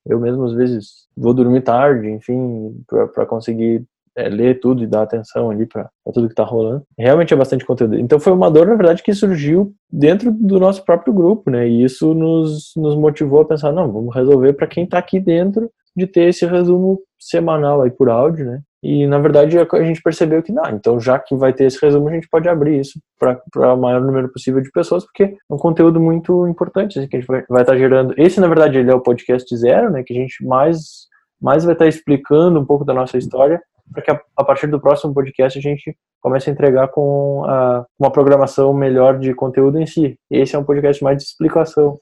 eu 0.06 0.20
mesmo 0.20 0.44
às 0.44 0.54
vezes 0.54 1.08
vou 1.16 1.34
dormir 1.34 1.62
tarde, 1.62 2.10
enfim, 2.10 2.76
para 3.14 3.26
conseguir 3.26 3.86
é, 4.16 4.30
ler 4.30 4.60
tudo 4.60 4.84
e 4.84 4.88
dar 4.88 5.04
atenção 5.04 5.50
ali 5.50 5.66
para 5.66 5.90
tudo 6.14 6.30
que 6.30 6.36
tá 6.36 6.44
rolando. 6.44 6.84
Realmente 6.98 7.34
é 7.34 7.38
bastante 7.38 7.66
conteúdo. 7.66 7.98
Então 7.98 8.20
foi 8.20 8.34
uma 8.34 8.52
dor, 8.52 8.68
na 8.68 8.76
verdade, 8.76 9.02
que 9.02 9.14
surgiu 9.14 9.74
dentro 9.92 10.32
do 10.32 10.60
nosso 10.60 10.84
próprio 10.84 11.14
grupo, 11.14 11.50
né? 11.50 11.68
E 11.68 11.84
isso 11.84 12.14
nos, 12.14 12.74
nos 12.76 12.96
motivou 12.96 13.42
a 13.42 13.46
pensar, 13.46 13.72
não, 13.72 13.92
vamos 13.92 14.14
resolver 14.14 14.54
para 14.54 14.68
quem 14.68 14.86
tá 14.86 14.98
aqui 14.98 15.20
dentro 15.20 15.72
de 15.96 16.08
ter 16.08 16.30
esse 16.30 16.46
resumo 16.46 17.00
semanal 17.20 17.82
aí 17.82 17.92
por 17.92 18.10
áudio, 18.10 18.46
né? 18.46 18.62
E 18.84 19.08
na 19.08 19.18
verdade 19.18 19.58
a 19.58 19.84
gente 19.84 20.02
percebeu 20.02 20.44
que 20.44 20.52
não, 20.52 20.70
então 20.70 21.00
já 21.00 21.18
que 21.18 21.34
vai 21.36 21.54
ter 21.54 21.66
esse 21.66 21.80
resumo, 21.82 22.10
a 22.10 22.12
gente 22.12 22.28
pode 22.28 22.50
abrir 22.50 22.82
isso 22.82 23.00
para 23.18 23.74
o 23.74 23.78
maior 23.78 24.02
número 24.02 24.30
possível 24.30 24.60
de 24.62 24.70
pessoas, 24.72 25.06
porque 25.06 25.24
é 25.24 25.36
um 25.50 25.58
conteúdo 25.58 26.02
muito 26.02 26.46
importante 26.48 27.00
assim, 27.00 27.08
que 27.08 27.16
a 27.16 27.20
gente 27.20 27.28
vai, 27.28 27.46
vai 27.48 27.62
estar 27.62 27.74
tá 27.74 27.80
gerando. 27.80 28.14
Esse, 28.18 28.42
na 28.42 28.48
verdade, 28.48 28.78
ele 28.78 28.92
é 28.92 28.94
o 28.94 29.00
podcast 29.00 29.56
zero, 29.56 29.90
né? 29.90 30.04
Que 30.04 30.14
a 30.14 30.18
gente 30.18 30.46
mais, 30.46 31.08
mais 31.42 31.64
vai 31.64 31.74
estar 31.74 31.86
tá 31.86 31.90
explicando 31.90 32.60
um 32.60 32.66
pouco 32.66 32.84
da 32.84 32.94
nossa 32.94 33.18
história, 33.18 33.62
para 33.90 34.02
que 34.02 34.12
a, 34.12 34.20
a, 34.36 34.44
partir 34.44 34.68
do 34.68 34.82
próximo 34.82 35.14
podcast 35.14 35.58
a 35.58 35.62
gente 35.62 35.96
comece 36.22 36.50
a 36.50 36.54
entregar 36.54 36.90
com 36.90 37.46
a, 37.46 37.86
uma 37.98 38.12
programação 38.12 38.74
melhor 38.74 39.18
de 39.18 39.34
conteúdo 39.34 39.80
em 39.80 39.86
si. 39.86 40.18
Esse 40.30 40.58
é 40.58 40.60
um 40.60 40.64
podcast 40.66 41.02
mais 41.02 41.18
de 41.18 41.24
explicação. 41.24 41.98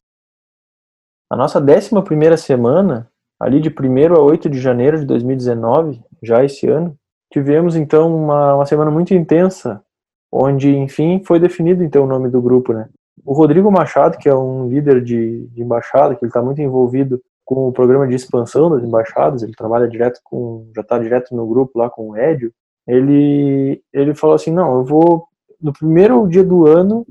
A 1.29 1.35
nossa 1.35 1.61
décima 1.61 2.03
primeira 2.03 2.37
semana 2.37 3.10
ali 3.41 3.59
de 3.59 3.69
1 3.69 4.13
a 4.13 4.19
8 4.19 4.47
de 4.47 4.59
janeiro 4.59 4.99
de 4.99 5.05
2019, 5.05 5.99
já 6.21 6.45
esse 6.45 6.67
ano, 6.67 6.95
tivemos 7.33 7.75
então 7.75 8.15
uma, 8.15 8.53
uma 8.53 8.65
semana 8.67 8.91
muito 8.91 9.15
intensa, 9.15 9.81
onde, 10.31 10.69
enfim, 10.77 11.23
foi 11.25 11.39
definido 11.39 11.83
então 11.83 12.03
o 12.03 12.07
nome 12.07 12.29
do 12.29 12.39
grupo, 12.39 12.71
né? 12.71 12.87
O 13.25 13.33
Rodrigo 13.33 13.71
Machado, 13.71 14.19
que 14.19 14.29
é 14.29 14.35
um 14.35 14.69
líder 14.69 15.03
de, 15.03 15.47
de 15.47 15.61
embaixada, 15.61 16.13
que 16.13 16.23
ele 16.23 16.29
está 16.29 16.39
muito 16.39 16.61
envolvido 16.61 17.19
com 17.43 17.67
o 17.67 17.71
programa 17.71 18.07
de 18.07 18.13
expansão 18.13 18.69
das 18.69 18.83
embaixadas, 18.83 19.41
ele 19.41 19.53
trabalha 19.53 19.87
direto 19.87 20.19
com, 20.23 20.69
já 20.75 20.81
está 20.81 20.99
direto 20.99 21.35
no 21.35 21.47
grupo 21.47 21.79
lá 21.79 21.89
com 21.89 22.11
o 22.11 22.17
Edio, 22.17 22.53
ele, 22.87 23.81
ele 23.91 24.13
falou 24.13 24.35
assim, 24.35 24.51
não, 24.51 24.75
eu 24.77 24.85
vou, 24.85 25.25
no 25.59 25.73
primeiro 25.73 26.27
dia 26.27 26.43
do 26.43 26.67
ano, 26.67 27.07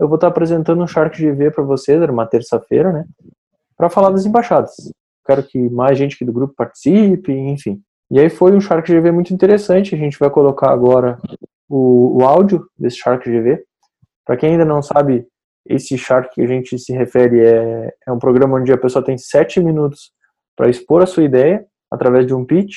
eu 0.00 0.08
vou 0.08 0.14
estar 0.14 0.28
tá 0.28 0.30
apresentando 0.30 0.82
um 0.82 0.86
Shark 0.86 1.20
GV 1.20 1.50
para 1.50 1.62
vocês, 1.62 2.00
era 2.00 2.10
uma 2.10 2.26
terça-feira, 2.26 2.90
né, 2.90 3.04
para 3.76 3.90
falar 3.90 4.08
das 4.08 4.24
embaixadas 4.24 4.72
quero 5.24 5.42
que 5.42 5.58
mais 5.70 5.98
gente 5.98 6.14
aqui 6.14 6.24
do 6.24 6.32
grupo 6.32 6.54
participe, 6.56 7.32
enfim. 7.32 7.80
E 8.10 8.20
aí 8.20 8.28
foi 8.28 8.52
um 8.52 8.60
Shark 8.60 8.90
GV 8.90 9.10
muito 9.10 9.32
interessante, 9.32 9.94
a 9.94 9.98
gente 9.98 10.18
vai 10.18 10.30
colocar 10.30 10.70
agora 10.70 11.18
o, 11.68 12.18
o 12.18 12.24
áudio 12.24 12.66
desse 12.78 12.98
Shark 12.98 13.28
GV. 13.28 13.62
Para 14.24 14.36
quem 14.36 14.52
ainda 14.52 14.64
não 14.64 14.82
sabe, 14.82 15.26
esse 15.66 15.96
Shark 15.96 16.34
que 16.34 16.42
a 16.42 16.46
gente 16.46 16.78
se 16.78 16.92
refere 16.92 17.40
é, 17.40 17.94
é 18.06 18.12
um 18.12 18.18
programa 18.18 18.58
onde 18.58 18.72
a 18.72 18.78
pessoa 18.78 19.04
tem 19.04 19.16
sete 19.16 19.60
minutos 19.60 20.12
para 20.56 20.68
expor 20.68 21.02
a 21.02 21.06
sua 21.06 21.24
ideia 21.24 21.64
através 21.90 22.26
de 22.26 22.34
um 22.34 22.44
pitch, 22.44 22.74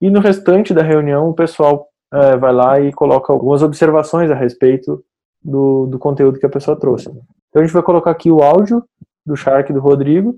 e 0.00 0.10
no 0.10 0.20
restante 0.20 0.74
da 0.74 0.82
reunião 0.82 1.30
o 1.30 1.34
pessoal 1.34 1.88
é, 2.12 2.36
vai 2.36 2.52
lá 2.52 2.80
e 2.80 2.92
coloca 2.92 3.32
algumas 3.32 3.62
observações 3.62 4.30
a 4.30 4.34
respeito 4.34 5.02
do, 5.42 5.86
do 5.86 5.98
conteúdo 5.98 6.38
que 6.38 6.46
a 6.46 6.50
pessoa 6.50 6.78
trouxe. 6.78 7.08
Então 7.08 7.62
a 7.62 7.64
gente 7.64 7.72
vai 7.72 7.82
colocar 7.82 8.10
aqui 8.10 8.30
o 8.30 8.42
áudio 8.42 8.84
do 9.24 9.36
Shark 9.36 9.72
do 9.72 9.80
Rodrigo, 9.80 10.36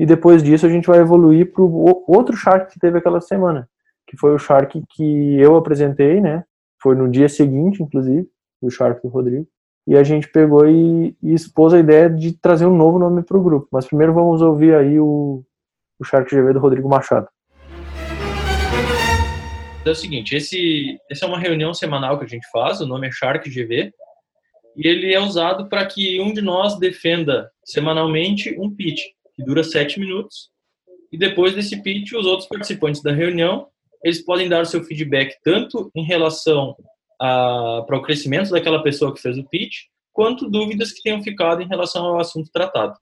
e 0.00 0.06
depois 0.06 0.42
disso 0.42 0.64
a 0.64 0.68
gente 0.70 0.86
vai 0.86 0.98
evoluir 1.00 1.52
para 1.52 1.60
o 1.60 2.04
outro 2.08 2.34
Shark 2.34 2.72
que 2.72 2.80
teve 2.80 2.96
aquela 2.96 3.20
semana, 3.20 3.68
que 4.06 4.16
foi 4.16 4.34
o 4.34 4.38
Shark 4.38 4.82
que 4.88 5.38
eu 5.38 5.56
apresentei, 5.56 6.22
né? 6.22 6.42
Foi 6.82 6.94
no 6.94 7.06
dia 7.06 7.28
seguinte, 7.28 7.82
inclusive, 7.82 8.26
do 8.62 8.70
Shark 8.70 9.02
do 9.02 9.08
Rodrigo. 9.08 9.46
E 9.86 9.94
a 9.98 10.02
gente 10.02 10.26
pegou 10.26 10.66
e, 10.66 11.14
e 11.22 11.34
expôs 11.34 11.74
a 11.74 11.78
ideia 11.78 12.08
de 12.08 12.32
trazer 12.32 12.64
um 12.64 12.74
novo 12.74 12.98
nome 12.98 13.22
para 13.22 13.36
o 13.36 13.42
grupo. 13.42 13.68
Mas 13.70 13.86
primeiro 13.86 14.14
vamos 14.14 14.40
ouvir 14.40 14.74
aí 14.74 14.98
o, 14.98 15.44
o 15.98 16.04
Shark 16.04 16.34
GV 16.34 16.54
do 16.54 16.60
Rodrigo 16.60 16.88
Machado. 16.88 17.28
É 19.84 19.90
o 19.90 19.94
seguinte, 19.94 20.34
esse, 20.34 20.98
essa 21.10 21.26
é 21.26 21.28
uma 21.28 21.38
reunião 21.38 21.74
semanal 21.74 22.18
que 22.18 22.24
a 22.24 22.28
gente 22.28 22.48
faz, 22.50 22.80
o 22.80 22.86
nome 22.86 23.06
é 23.06 23.12
Shark 23.12 23.50
GV, 23.50 23.92
e 24.78 24.88
ele 24.88 25.12
é 25.12 25.20
usado 25.20 25.68
para 25.68 25.84
que 25.84 26.18
um 26.22 26.32
de 26.32 26.40
nós 26.40 26.78
defenda 26.78 27.50
semanalmente 27.66 28.58
um 28.58 28.74
pitch 28.74 29.02
que 29.40 29.46
dura 29.46 29.64
sete 29.64 29.98
minutos. 29.98 30.50
E 31.10 31.18
depois 31.18 31.54
desse 31.54 31.82
pitch, 31.82 32.12
os 32.12 32.26
outros 32.26 32.48
participantes 32.48 33.02
da 33.02 33.12
reunião, 33.12 33.66
eles 34.04 34.22
podem 34.24 34.48
dar 34.48 34.62
o 34.62 34.66
seu 34.66 34.84
feedback 34.84 35.36
tanto 35.42 35.90
em 35.94 36.04
relação 36.04 36.76
para 37.18 37.96
o 37.96 38.02
crescimento 38.02 38.50
daquela 38.50 38.82
pessoa 38.82 39.12
que 39.14 39.20
fez 39.20 39.36
o 39.36 39.48
pitch, 39.48 39.86
quanto 40.12 40.48
dúvidas 40.48 40.92
que 40.92 41.02
tenham 41.02 41.22
ficado 41.22 41.62
em 41.62 41.68
relação 41.68 42.04
ao 42.04 42.20
assunto 42.20 42.50
tratado. 42.52 42.94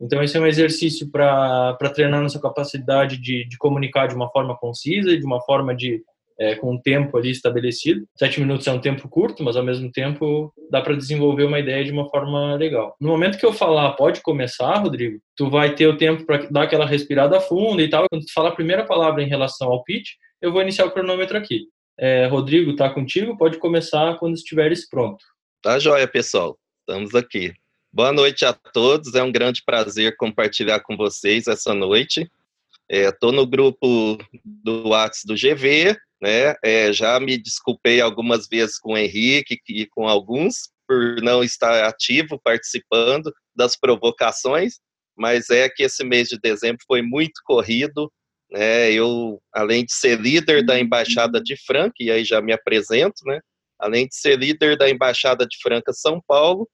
Então, 0.00 0.22
esse 0.22 0.36
é 0.36 0.40
um 0.40 0.46
exercício 0.46 1.10
para 1.10 1.76
treinar 1.94 2.22
nossa 2.22 2.40
capacidade 2.40 3.16
de, 3.18 3.44
de 3.46 3.58
comunicar 3.58 4.06
de 4.06 4.14
uma 4.14 4.30
forma 4.30 4.56
concisa 4.56 5.10
e 5.10 5.18
de 5.18 5.26
uma 5.26 5.40
forma 5.40 5.74
de 5.74 6.02
é, 6.38 6.54
com 6.54 6.74
um 6.74 6.80
tempo 6.80 7.16
ali 7.16 7.30
estabelecido. 7.30 8.06
Sete 8.16 8.40
minutos 8.40 8.66
é 8.66 8.72
um 8.72 8.80
tempo 8.80 9.08
curto, 9.08 9.42
mas 9.42 9.56
ao 9.56 9.64
mesmo 9.64 9.90
tempo 9.90 10.52
dá 10.70 10.80
para 10.80 10.94
desenvolver 10.94 11.44
uma 11.44 11.58
ideia 11.58 11.84
de 11.84 11.90
uma 11.90 12.08
forma 12.08 12.54
legal. 12.54 12.94
No 13.00 13.08
momento 13.08 13.38
que 13.38 13.44
eu 13.44 13.52
falar 13.52 13.92
pode 13.92 14.20
começar, 14.22 14.76
Rodrigo, 14.76 15.18
tu 15.36 15.50
vai 15.50 15.74
ter 15.74 15.88
o 15.88 15.96
tempo 15.96 16.24
para 16.24 16.48
dar 16.50 16.62
aquela 16.62 16.86
respirada 16.86 17.40
funda 17.40 17.82
e 17.82 17.90
tal. 17.90 18.06
Quando 18.08 18.24
tu 18.24 18.32
falar 18.32 18.50
a 18.50 18.54
primeira 18.54 18.86
palavra 18.86 19.22
em 19.22 19.28
relação 19.28 19.68
ao 19.68 19.82
pitch, 19.82 20.10
eu 20.40 20.52
vou 20.52 20.62
iniciar 20.62 20.86
o 20.86 20.90
cronômetro 20.92 21.36
aqui. 21.36 21.66
É, 21.98 22.26
Rodrigo, 22.26 22.76
tá 22.76 22.88
contigo? 22.88 23.36
Pode 23.36 23.58
começar 23.58 24.16
quando 24.18 24.34
estiveres 24.34 24.88
pronto. 24.88 25.24
Tá 25.60 25.78
joia, 25.80 26.06
pessoal. 26.06 26.56
Estamos 26.80 27.14
aqui. 27.16 27.52
Boa 27.92 28.12
noite 28.12 28.44
a 28.44 28.52
todos. 28.52 29.14
É 29.14 29.22
um 29.22 29.32
grande 29.32 29.64
prazer 29.64 30.16
compartilhar 30.16 30.78
com 30.80 30.96
vocês 30.96 31.48
essa 31.48 31.74
noite. 31.74 32.30
Estou 32.88 33.32
é, 33.32 33.36
no 33.36 33.44
grupo 33.44 34.16
do 34.44 34.88
WhatsApp 34.88 35.26
do 35.26 35.34
GV 35.34 35.96
né? 36.20 36.54
É, 36.62 36.92
já 36.92 37.18
me 37.20 37.36
desculpei 37.38 38.00
algumas 38.00 38.48
vezes 38.48 38.78
com 38.78 38.92
o 38.92 38.98
Henrique 38.98 39.58
e 39.68 39.86
com 39.86 40.08
alguns 40.08 40.70
por 40.86 41.20
não 41.22 41.44
estar 41.44 41.84
ativo 41.84 42.40
participando 42.42 43.32
das 43.54 43.76
provocações, 43.76 44.80
mas 45.16 45.50
é 45.50 45.68
que 45.68 45.82
esse 45.82 46.02
mês 46.02 46.28
de 46.28 46.38
dezembro 46.38 46.82
foi 46.86 47.02
muito 47.02 47.40
corrido, 47.44 48.10
né? 48.50 48.90
Eu, 48.90 49.40
além 49.52 49.84
de 49.84 49.92
ser 49.92 50.18
líder 50.18 50.64
da 50.64 50.80
embaixada 50.80 51.40
de 51.40 51.56
Franca, 51.66 51.96
e 52.00 52.10
aí 52.10 52.24
já 52.24 52.40
me 52.40 52.52
apresento, 52.52 53.22
né? 53.26 53.40
Além 53.78 54.06
de 54.06 54.16
ser 54.16 54.38
líder 54.38 54.76
da 54.76 54.88
embaixada 54.88 55.46
de 55.46 55.58
Franca 55.62 55.92
São 55.92 56.22
Paulo, 56.26 56.68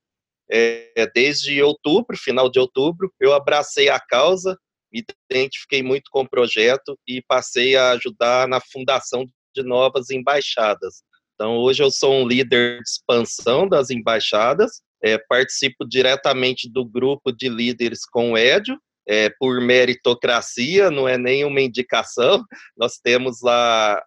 é, 0.50 1.10
desde 1.14 1.60
outubro, 1.62 2.16
final 2.16 2.50
de 2.50 2.60
outubro, 2.60 3.12
eu 3.18 3.32
abracei 3.32 3.88
a 3.88 3.98
causa 3.98 4.56
me 4.94 5.04
identifiquei 5.28 5.82
muito 5.82 6.08
com 6.10 6.20
o 6.20 6.28
projeto 6.28 6.96
e 7.06 7.20
passei 7.20 7.74
a 7.74 7.90
ajudar 7.90 8.46
na 8.46 8.60
fundação 8.60 9.26
de 9.54 9.64
novas 9.64 10.10
embaixadas. 10.10 11.02
Então, 11.34 11.56
hoje 11.56 11.82
eu 11.82 11.90
sou 11.90 12.12
um 12.14 12.28
líder 12.28 12.78
de 12.78 12.88
expansão 12.88 13.68
das 13.68 13.90
embaixadas, 13.90 14.82
é, 15.02 15.18
participo 15.18 15.84
diretamente 15.84 16.70
do 16.70 16.84
grupo 16.84 17.32
de 17.32 17.48
líderes 17.48 18.06
com 18.06 18.32
o 18.32 18.36
Édio, 18.36 18.78
é, 19.06 19.28
por 19.28 19.60
meritocracia, 19.60 20.90
não 20.90 21.08
é 21.08 21.18
nenhuma 21.18 21.60
indicação. 21.60 22.44
Nós 22.76 22.98
temos 23.02 23.42
lá 23.42 24.00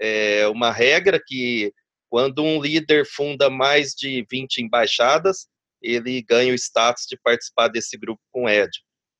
é, 0.00 0.48
uma 0.48 0.72
regra 0.72 1.20
que 1.24 1.72
quando 2.10 2.42
um 2.42 2.60
líder 2.60 3.06
funda 3.06 3.48
mais 3.48 3.92
de 3.96 4.26
20 4.30 4.58
embaixadas, 4.58 5.46
ele 5.80 6.20
ganha 6.22 6.52
o 6.52 6.56
status 6.56 7.06
de 7.08 7.16
participar 7.16 7.68
desse 7.68 7.96
grupo 7.96 8.20
com 8.30 8.44
o 8.44 8.48
Ed. 8.48 8.70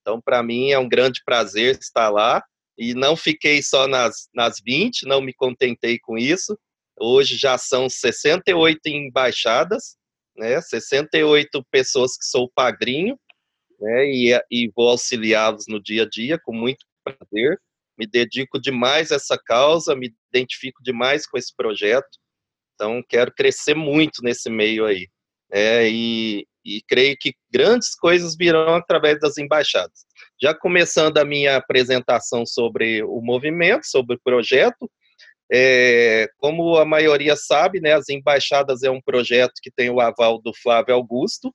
Então, 0.02 0.20
para 0.20 0.42
mim, 0.42 0.70
é 0.70 0.78
um 0.78 0.88
grande 0.88 1.22
prazer 1.24 1.78
estar 1.78 2.10
lá. 2.10 2.42
E 2.76 2.94
não 2.94 3.16
fiquei 3.16 3.62
só 3.62 3.86
nas, 3.86 4.28
nas 4.34 4.56
20, 4.64 5.06
não 5.06 5.20
me 5.20 5.32
contentei 5.32 5.98
com 5.98 6.18
isso. 6.18 6.58
Hoje 6.98 7.36
já 7.36 7.56
são 7.56 7.88
68 7.88 8.80
embaixadas, 8.86 9.96
né? 10.36 10.60
68 10.60 11.64
pessoas 11.70 12.16
que 12.16 12.24
sou 12.24 12.50
padrinho, 12.54 13.18
né? 13.78 14.06
E, 14.06 14.40
e 14.50 14.72
vou 14.74 14.88
auxiliá-los 14.88 15.64
no 15.68 15.82
dia 15.82 16.02
a 16.02 16.08
dia 16.08 16.38
com 16.42 16.52
muito 16.52 16.84
prazer. 17.04 17.60
Me 17.98 18.06
dedico 18.06 18.60
demais 18.60 19.12
a 19.12 19.16
essa 19.16 19.38
causa, 19.38 19.94
me 19.94 20.12
identifico 20.32 20.82
demais 20.82 21.26
com 21.26 21.38
esse 21.38 21.54
projeto. 21.54 22.08
Então, 22.74 23.02
quero 23.08 23.32
crescer 23.32 23.74
muito 23.74 24.22
nesse 24.22 24.50
meio 24.50 24.86
aí. 24.86 25.08
É, 25.52 25.88
e, 25.88 26.46
e 26.64 26.82
creio 26.82 27.16
que 27.18 27.34
grandes 27.52 27.94
coisas 27.94 28.36
virão 28.36 28.74
através 28.74 29.18
das 29.20 29.38
embaixadas. 29.38 30.04
Já 30.40 30.54
começando 30.54 31.18
a 31.18 31.24
minha 31.24 31.56
apresentação 31.56 32.46
sobre 32.46 33.02
o 33.02 33.20
movimento, 33.20 33.86
sobre 33.86 34.16
o 34.16 34.20
projeto, 34.22 34.90
é, 35.54 36.28
como 36.38 36.76
a 36.76 36.84
maioria 36.84 37.36
sabe, 37.36 37.78
né, 37.78 37.92
as 37.92 38.08
embaixadas 38.08 38.82
é 38.82 38.90
um 38.90 39.02
projeto 39.02 39.52
que 39.62 39.70
tem 39.70 39.90
o 39.90 40.00
aval 40.00 40.40
do 40.40 40.52
Flávio 40.54 40.94
Augusto. 40.94 41.54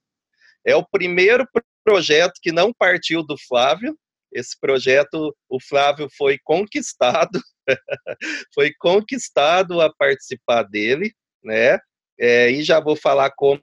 É 0.64 0.76
o 0.76 0.86
primeiro 0.86 1.48
projeto 1.84 2.34
que 2.42 2.52
não 2.52 2.72
partiu 2.72 3.24
do 3.24 3.36
Flávio. 3.48 3.98
Esse 4.32 4.60
projeto, 4.60 5.36
o 5.50 5.60
Flávio 5.60 6.08
foi 6.16 6.38
conquistado, 6.44 7.42
foi 8.54 8.72
conquistado 8.78 9.82
a 9.82 9.92
participar 9.92 10.64
dele, 10.64 11.14
né? 11.44 11.80
É, 12.20 12.52
e 12.52 12.62
já 12.62 12.80
vou 12.80 12.96
falar 12.96 13.32
como 13.32 13.62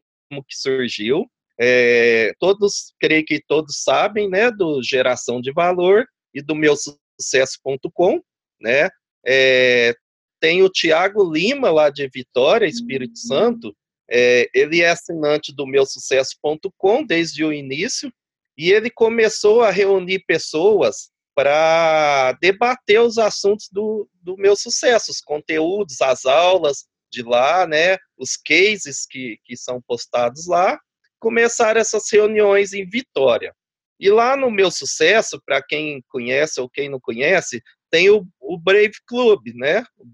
que 0.48 0.56
surgiu. 0.56 1.26
É, 1.60 2.32
todos, 2.38 2.94
creio 3.00 3.24
que 3.24 3.40
todos 3.46 3.82
sabem, 3.82 4.28
né, 4.28 4.50
do 4.50 4.82
Geração 4.82 5.40
de 5.40 5.52
Valor 5.52 6.04
e 6.32 6.42
do 6.42 6.54
meu 6.54 6.74
sucesso.com, 6.76 8.20
né? 8.60 8.88
É, 9.26 9.94
tem 10.40 10.62
o 10.62 10.68
Tiago 10.68 11.24
Lima, 11.32 11.70
lá 11.70 11.90
de 11.90 12.08
Vitória, 12.12 12.66
Espírito 12.66 13.12
uhum. 13.12 13.28
Santo, 13.28 13.76
é, 14.10 14.48
ele 14.52 14.82
é 14.82 14.90
assinante 14.90 15.54
do 15.54 15.66
meu 15.66 15.86
sucesso.com 15.86 17.04
desde 17.04 17.44
o 17.44 17.52
início, 17.52 18.12
e 18.56 18.70
ele 18.70 18.90
começou 18.90 19.62
a 19.62 19.70
reunir 19.70 20.24
pessoas 20.26 21.10
para 21.34 22.32
debater 22.40 23.00
os 23.00 23.18
assuntos 23.18 23.68
do, 23.70 24.08
do 24.22 24.36
meu 24.36 24.54
sucesso, 24.54 25.10
os 25.10 25.20
conteúdos, 25.20 26.00
as 26.00 26.24
aulas 26.24 26.84
de 27.10 27.22
lá, 27.22 27.66
né, 27.66 27.96
os 28.16 28.36
cases 28.36 29.06
que, 29.08 29.38
que 29.44 29.56
são 29.56 29.80
postados 29.82 30.46
lá, 30.46 30.78
começaram 31.24 31.80
essas 31.80 32.04
reuniões 32.12 32.74
em 32.74 32.86
Vitória. 32.86 33.54
E 33.98 34.10
lá 34.10 34.36
no 34.36 34.50
meu 34.50 34.70
sucesso, 34.70 35.40
para 35.46 35.62
quem 35.62 36.04
conhece 36.10 36.60
ou 36.60 36.68
quem 36.68 36.90
não 36.90 37.00
conhece, 37.00 37.62
tem 37.90 38.10
o, 38.10 38.26
o 38.38 38.58
Brave 38.58 38.92
Club, 39.06 39.40
né? 39.54 39.82
O 39.96 40.04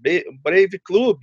Brave 0.41 0.79
Club 0.81 1.19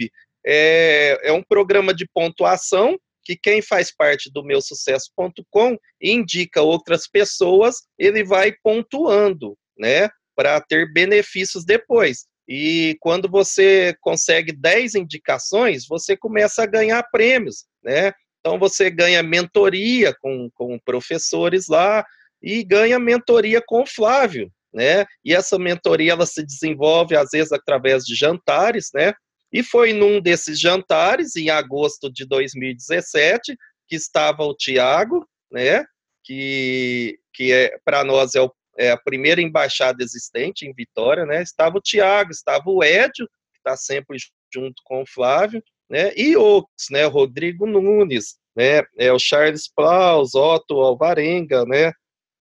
é, 0.47 1.19
é 1.23 1.33
um 1.33 1.43
programa 1.43 1.95
de 1.95 2.07
pontuação 2.13 2.99
que 3.25 3.35
quem 3.35 3.63
faz 3.63 3.91
parte 3.95 4.31
do 4.31 4.45
meu 4.45 4.61
sucesso.com 4.61 5.79
indica 6.03 6.61
outras 6.61 7.09
pessoas, 7.09 7.77
ele 7.99 8.23
vai 8.23 8.53
pontuando, 8.63 9.57
né? 9.79 10.11
Para 10.37 10.61
ter 10.61 10.93
benefícios 10.93 11.65
depois. 11.65 12.27
E 12.47 12.95
quando 13.01 13.27
você 13.27 13.97
consegue 14.03 14.53
10 14.53 14.97
indicações, 14.97 15.87
você 15.89 16.15
começa 16.15 16.63
a 16.63 16.67
ganhar 16.67 17.03
prêmios, 17.11 17.65
né? 17.83 18.13
Então 18.41 18.59
você 18.59 18.91
ganha 18.91 19.23
mentoria 19.23 20.15
com, 20.21 20.51
com 20.55 20.79
professores 20.79 21.69
lá 21.69 22.05
e 22.43 22.63
ganha 22.63 22.99
mentoria 22.99 23.63
com 23.65 23.83
o 23.83 23.87
Flávio, 23.87 24.51
né? 24.73 25.05
E 25.25 25.35
essa 25.35 25.59
mentoria 25.59 26.13
ela 26.13 26.27
se 26.27 26.45
desenvolve 26.45 27.17
às 27.17 27.31
vezes 27.33 27.53
através 27.53 28.05
de 28.05 28.15
jantares, 28.15 28.91
né? 28.95 29.13
E 29.53 29.63
foi 29.63 29.93
num 29.93 30.21
desses 30.21 30.61
jantares 30.61 31.35
em 31.37 31.51
agosto 31.51 32.13
de 32.13 32.27
2017 32.27 33.57
que 33.89 33.97
estava 33.97 34.45
o 34.45 34.55
Tiago, 34.55 35.27
né? 35.51 35.85
Que 36.25 37.19
que 37.35 37.53
é 37.53 37.79
para 37.85 38.03
nós 38.03 38.35
é, 38.35 38.41
o, 38.41 38.53
é, 38.77 38.91
a 38.91 38.97
primeira 38.97 39.41
embaixada 39.41 40.03
existente 40.03 40.67
em 40.67 40.73
Vitória, 40.73 41.25
né? 41.25 41.43
Estava 41.43 41.79
o 41.79 41.81
Tiago, 41.81 42.33
estava 42.33 42.65
o 42.67 42.83
Édio, 42.83 43.29
que 43.53 43.59
está 43.59 43.77
sempre 43.77 44.19
junto 44.53 44.83
com 44.85 45.03
o 45.03 45.07
Flávio, 45.07 45.63
né? 45.89 46.13
E 46.17 46.37
outros, 46.37 46.87
né? 46.91 47.05
Rodrigo 47.05 47.67
Nunes, 47.67 48.37
né? 48.57 48.83
É 48.97 49.13
o 49.13 49.19
Charles 49.19 49.69
Plaus, 49.69 50.35
Otto 50.35 50.81
Alvarenga, 50.81 51.65
né? 51.65 51.93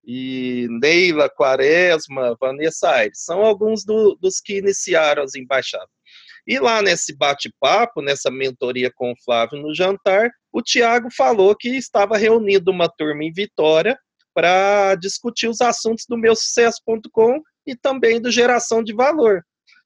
E 0.06 0.68
Neila 0.82 1.30
Quaresma, 1.30 2.36
Vanessa 2.40 2.90
Aires, 2.90 3.24
são 3.24 3.42
alguns 3.42 3.84
do, 3.84 4.16
dos 4.16 4.40
que 4.40 4.58
iniciaram 4.58 5.24
as 5.24 5.36
embaixadas. 5.36 5.90
E 6.48 6.60
lá 6.60 6.82
nesse 6.82 7.14
bate-papo, 7.14 8.02
nessa 8.02 8.32
mentoria 8.32 8.90
com 8.96 9.12
o 9.12 9.18
Flávio 9.26 9.62
no 9.62 9.76
jantar, 9.76 10.32
o 10.52 10.62
Tiago 10.62 11.10
falou 11.12 11.54
que 11.54 11.68
estava 11.70 12.18
reunindo 12.18 12.72
uma 12.72 12.88
turma 12.88 13.26
em 13.26 13.34
Vitória 13.34 14.00
para 14.34 14.96
discutir 14.96 15.50
os 15.50 15.60
assuntos 15.60 16.06
do 16.08 16.18
meu 16.18 16.36
sucesso.com 16.36 17.42
e 17.66 17.76
também 17.76 18.22
do 18.22 18.32
geração 18.32 18.82
de 18.82 18.94
valor. 18.94 19.44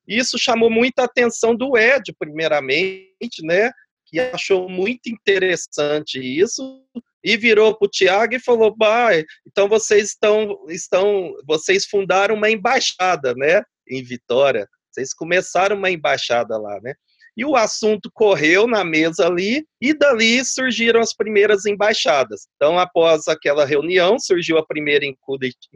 Isso 0.08 0.38
chamou 0.38 0.70
muita 0.70 1.06
atenção 1.06 1.56
do 1.56 1.76
Ed, 1.76 2.14
primeiramente, 2.20 3.11
né? 3.44 3.72
Que 4.06 4.20
achou 4.20 4.70
muito 4.70 5.08
interessante 5.08 6.20
isso 6.20 6.84
e 7.24 7.38
virou 7.38 7.78
para 7.78 7.86
o 7.86 7.90
Tiago 7.90 8.36
e 8.36 8.40
falou: 8.40 8.76
bah, 8.76 9.12
então 9.48 9.68
vocês 9.68 10.10
estão, 10.10 10.66
estão, 10.70 11.34
vocês 11.46 11.86
fundaram 11.86 12.36
uma 12.36 12.50
embaixada, 12.50 13.34
né? 13.36 13.64
Em 13.88 14.04
Vitória. 14.04 14.68
Vocês 14.92 15.14
começaram 15.14 15.78
uma 15.78 15.90
embaixada 15.90 16.58
lá, 16.58 16.80
né? 16.82 16.94
E 17.38 17.46
o 17.46 17.56
assunto 17.56 18.12
correu 18.14 18.68
na 18.68 18.84
mesa 18.84 19.26
ali, 19.26 19.66
e 19.80 19.94
dali 19.94 20.44
surgiram 20.44 21.00
as 21.00 21.14
primeiras 21.14 21.66
embaixadas. 21.66 22.42
Então, 22.56 22.78
após 22.78 23.26
aquela 23.30 23.66
reunião, 23.66 24.20
surgiu 24.20 24.58
a 24.58 24.66
primeira 24.66 25.06
em 25.06 25.16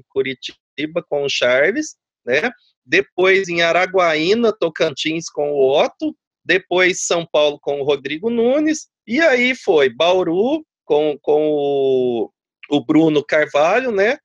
Curitiba 0.10 1.02
com 1.08 1.24
o 1.24 1.30
Charles, 1.30 1.96
né? 2.26 2.52
depois 2.86 3.50
em 3.50 3.62
Araguaína, 3.62 4.54
Tocantins 4.54 5.30
com 5.30 5.52
o 5.52 5.82
Otto, 5.82 6.16
depois 6.46 7.06
São 7.06 7.26
Paulo 7.26 7.60
com 7.60 7.82
o 7.82 7.84
Rodrigo 7.84 8.30
Nunes, 8.30 8.88
e 9.08 9.20
aí 9.20 9.56
foi 9.56 9.90
Bauru 9.90 10.66
com, 10.86 11.18
com 11.22 11.50
o, 11.50 12.32
o 12.70 12.86
Bruno 12.86 13.24
Carvalho, 13.26 13.92
né? 13.92 14.18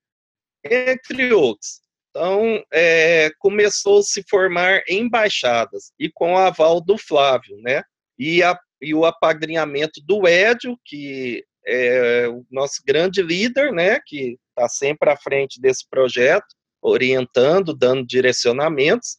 Entre 0.62 1.32
outros. 1.32 1.80
Então, 2.10 2.62
é, 2.72 3.30
começou 3.38 4.00
a 4.00 4.02
se 4.02 4.22
formar 4.28 4.82
embaixadas, 4.88 5.92
e 5.98 6.10
com 6.10 6.34
o 6.34 6.38
aval 6.38 6.80
do 6.80 6.98
Flávio, 6.98 7.56
né? 7.62 7.82
E, 8.18 8.42
a, 8.42 8.58
e 8.82 8.94
o 8.94 9.04
apadrinhamento 9.04 10.00
do 10.04 10.26
Édio, 10.26 10.78
que 10.84 11.44
é 11.66 12.28
o 12.28 12.44
nosso 12.50 12.82
grande 12.84 13.22
líder, 13.22 13.72
né? 13.72 13.98
Que 14.04 14.38
está 14.48 14.68
sempre 14.68 15.08
à 15.10 15.16
frente 15.16 15.60
desse 15.60 15.88
projeto, 15.88 16.46
orientando, 16.82 17.74
dando 17.74 18.04
direcionamentos. 18.04 19.18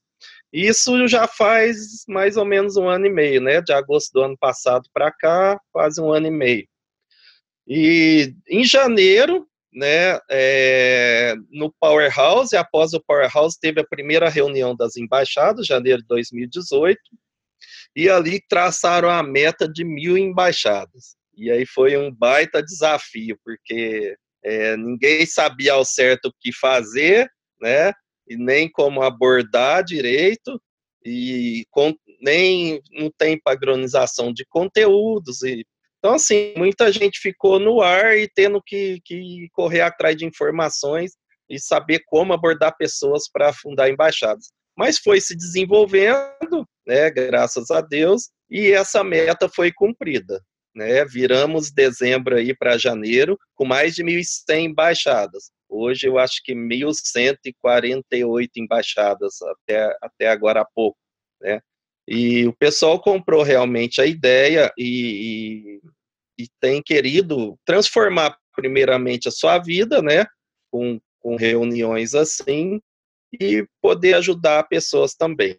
Isso 0.54 1.08
já 1.08 1.28
faz 1.28 2.04
mais 2.08 2.36
ou 2.36 2.46
menos 2.46 2.76
um 2.76 2.90
ano 2.90 3.06
e 3.06 3.10
meio, 3.10 3.42
né? 3.42 3.62
De 3.62 3.72
agosto 3.72 4.12
do 4.14 4.22
ano 4.22 4.38
passado 4.38 4.84
para 4.94 5.12
cá, 5.12 5.60
quase 5.72 6.02
um 6.02 6.12
ano 6.12 6.28
e 6.28 6.32
meio. 6.32 6.68
E 7.68 8.34
em 8.50 8.66
janeiro, 8.66 9.48
né, 9.74 10.20
é, 10.30 11.34
no 11.50 11.74
Powerhouse, 11.80 12.56
após 12.56 12.94
o 12.94 13.02
Powerhouse, 13.02 13.58
teve 13.60 13.80
a 13.80 13.88
primeira 13.88 14.30
reunião 14.30 14.76
das 14.76 14.98
embaixadas, 14.98 15.66
janeiro 15.66 16.02
de 16.02 16.08
2018, 16.08 17.00
e 17.96 18.10
ali 18.10 18.42
traçaram 18.50 19.10
a 19.10 19.24
meta 19.24 19.68
de 19.68 19.84
mil 19.84 20.18
embaixadas. 20.18 21.16
E 21.36 21.50
aí 21.50 21.66
foi 21.66 21.96
um 21.98 22.14
baita 22.14 22.62
desafio, 22.62 23.38
porque 23.44 24.16
é, 24.44 24.76
ninguém 24.76 25.26
sabia 25.26 25.74
ao 25.74 25.86
certo 25.86 26.26
o 26.26 26.34
que 26.40 26.52
fazer, 26.54 27.30
né? 27.62 27.94
E 28.32 28.38
nem 28.38 28.70
como 28.70 29.02
abordar 29.02 29.84
direito, 29.84 30.62
e 31.04 31.65
com, 31.70 31.94
nem 32.22 32.82
não 32.91 33.12
tem 33.17 33.38
padronização 33.38 34.32
de 34.32 34.46
conteúdos. 34.46 35.41
E, 35.44 35.65
então, 35.98 36.13
assim, 36.13 36.54
muita 36.56 36.91
gente 36.91 37.20
ficou 37.20 37.60
no 37.60 37.82
ar 37.82 38.17
e 38.17 38.30
tendo 38.34 38.62
que, 38.65 39.02
que 39.04 39.50
correr 39.52 39.82
atrás 39.82 40.15
de 40.15 40.26
informações 40.26 41.12
e 41.50 41.60
saber 41.60 42.02
como 42.06 42.32
abordar 42.32 42.76
pessoas 42.78 43.24
para 43.30 43.52
fundar 43.52 43.89
embaixadas. 43.89 44.52
Mas 44.78 44.98
foi 44.98 45.20
se 45.20 45.36
desenvolvendo, 45.36 46.65
né, 46.88 47.10
graças 47.12 47.70
a 47.70 47.82
Deus, 47.82 48.30
e 48.50 48.72
essa 48.72 49.04
meta 49.04 49.50
foi 49.50 49.72
cumprida. 49.72 50.41
Né? 50.74 51.04
Viramos 51.04 51.70
dezembro 51.70 52.38
aí 52.38 52.56
para 52.56 52.78
janeiro 52.78 53.38
com 53.56 53.65
mais 53.65 53.94
de 53.94 54.04
1.100 54.04 54.70
embaixadas. 54.70 55.52
Hoje 55.73 56.05
eu 56.05 56.19
acho 56.19 56.43
que 56.43 56.53
1.148 56.53 58.49
embaixadas 58.57 59.41
até, 59.41 59.95
até 60.01 60.27
agora 60.27 60.60
há 60.62 60.65
pouco, 60.65 60.97
né? 61.41 61.62
E 62.05 62.45
o 62.45 62.53
pessoal 62.53 62.99
comprou 62.99 63.41
realmente 63.41 64.01
a 64.01 64.05
ideia 64.05 64.69
e, 64.77 65.79
e, 66.38 66.43
e 66.43 66.47
tem 66.60 66.81
querido 66.84 67.57
transformar 67.65 68.38
primeiramente 68.53 69.29
a 69.29 69.31
sua 69.31 69.57
vida, 69.60 70.01
né, 70.01 70.25
com, 70.69 70.99
com 71.19 71.38
reuniões 71.38 72.13
assim, 72.13 72.81
e 73.39 73.65
poder 73.81 74.15
ajudar 74.15 74.67
pessoas 74.67 75.13
também. 75.13 75.57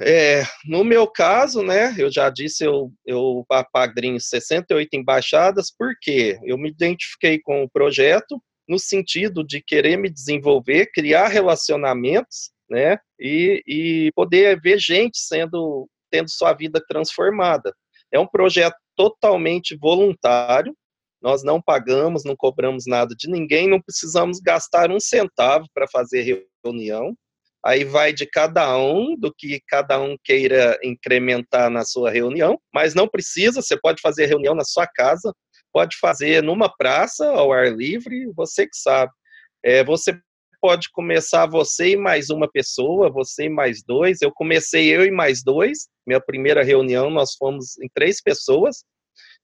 É, 0.00 0.44
no 0.64 0.84
meu 0.84 1.08
caso, 1.08 1.64
né, 1.64 1.92
eu 1.98 2.12
já 2.12 2.30
disse, 2.30 2.64
eu, 2.64 2.92
eu 3.04 3.44
apadrinho 3.50 4.20
68 4.20 4.94
embaixadas, 4.94 5.74
porque 5.76 6.38
eu 6.44 6.56
me 6.56 6.70
identifiquei 6.70 7.40
com 7.40 7.64
o 7.64 7.68
projeto 7.68 8.40
no 8.68 8.78
sentido 8.78 9.44
de 9.44 9.62
querer 9.62 9.96
me 9.96 10.10
desenvolver, 10.10 10.90
criar 10.92 11.28
relacionamentos, 11.28 12.50
né, 12.68 12.98
e, 13.18 13.62
e 13.66 14.12
poder 14.14 14.60
ver 14.60 14.78
gente 14.78 15.18
sendo, 15.18 15.88
tendo 16.10 16.28
sua 16.28 16.52
vida 16.52 16.82
transformada. 16.86 17.74
É 18.12 18.18
um 18.18 18.26
projeto 18.26 18.76
totalmente 18.94 19.76
voluntário, 19.76 20.76
nós 21.20 21.42
não 21.42 21.60
pagamos, 21.60 22.24
não 22.24 22.36
cobramos 22.36 22.84
nada 22.86 23.14
de 23.16 23.28
ninguém, 23.28 23.68
não 23.68 23.80
precisamos 23.80 24.38
gastar 24.38 24.90
um 24.90 25.00
centavo 25.00 25.66
para 25.74 25.88
fazer 25.88 26.44
reunião, 26.62 27.16
Aí 27.64 27.84
vai 27.84 28.12
de 28.12 28.24
cada 28.24 28.78
um, 28.78 29.16
do 29.18 29.34
que 29.34 29.60
cada 29.66 30.00
um 30.00 30.16
queira 30.22 30.78
incrementar 30.82 31.68
na 31.68 31.84
sua 31.84 32.10
reunião, 32.10 32.58
mas 32.72 32.94
não 32.94 33.08
precisa, 33.08 33.60
você 33.60 33.76
pode 33.76 34.00
fazer 34.00 34.26
reunião 34.26 34.54
na 34.54 34.64
sua 34.64 34.86
casa, 34.86 35.34
pode 35.72 35.96
fazer 35.98 36.42
numa 36.42 36.68
praça, 36.68 37.26
ao 37.30 37.52
ar 37.52 37.72
livre, 37.72 38.30
você 38.34 38.66
que 38.66 38.76
sabe. 38.76 39.12
É, 39.64 39.84
você 39.84 40.18
pode 40.60 40.90
começar 40.90 41.46
você 41.46 41.90
e 41.90 41.96
mais 41.96 42.30
uma 42.30 42.50
pessoa, 42.50 43.10
você 43.10 43.44
e 43.44 43.48
mais 43.48 43.82
dois. 43.82 44.20
Eu 44.20 44.32
comecei 44.32 44.88
eu 44.88 45.04
e 45.04 45.10
mais 45.10 45.42
dois. 45.42 45.88
Minha 46.06 46.20
primeira 46.20 46.62
reunião 46.62 47.10
nós 47.10 47.34
fomos 47.36 47.78
em 47.78 47.88
três 47.94 48.20
pessoas 48.20 48.84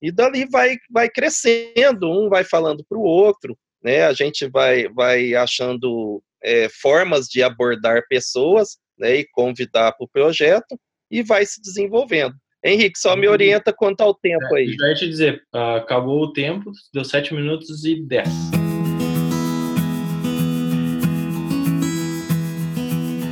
e 0.03 0.11
dali 0.13 0.47
vai 0.47 0.77
vai 0.91 1.09
crescendo, 1.09 2.11
um 2.11 2.29
vai 2.29 2.45
falando 2.45 2.85
para 2.89 2.99
o 2.99 3.03
outro, 3.03 3.57
né? 3.83 4.05
A 4.05 4.13
gente 4.13 4.47
vai 4.49 4.89
vai 4.89 5.35
achando 5.35 6.23
é, 6.43 6.69
formas 6.69 7.27
de 7.27 7.43
abordar 7.43 8.03
pessoas 8.09 8.77
né, 8.99 9.17
e 9.17 9.29
convidar 9.33 9.93
para 9.93 10.05
o 10.05 10.09
projeto 10.09 10.79
e 11.11 11.23
vai 11.23 11.47
se 11.47 11.61
desenvolvendo. 11.61 12.35
Henrique, 12.65 12.99
só 12.99 13.15
me 13.15 13.29
orienta 13.29 13.75
quanto 13.75 14.01
ao 14.01 14.15
tempo 14.15 14.57
é, 14.57 14.61
aí. 14.61 14.73
Já 14.73 14.89
ia 14.89 14.95
te 14.95 15.07
dizer, 15.07 15.43
acabou 15.53 16.23
o 16.23 16.33
tempo, 16.33 16.73
deu 16.95 17.05
7 17.05 17.35
minutos 17.35 17.85
e 17.85 18.01
10. 18.01 18.29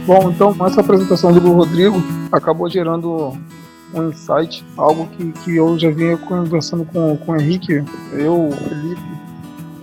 Bom, 0.07 0.31
então 0.31 0.55
essa 0.67 0.83
apresentação 0.83 1.33
do 1.33 1.53
Rodrigo 1.53 1.97
acabou 2.31 2.69
gerando 2.69 3.33
um 3.95 4.09
insight, 4.09 4.63
algo 4.77 5.07
que, 5.17 5.33
que 5.33 5.57
eu 5.57 5.79
já 5.79 5.91
vinha 5.91 6.17
conversando 6.19 6.85
com, 6.85 7.17
com 7.17 7.33
o 7.33 7.37
Henrique, 7.41 7.83
eu, 8.13 8.49
o 8.49 8.53
Felipe, 8.53 9.01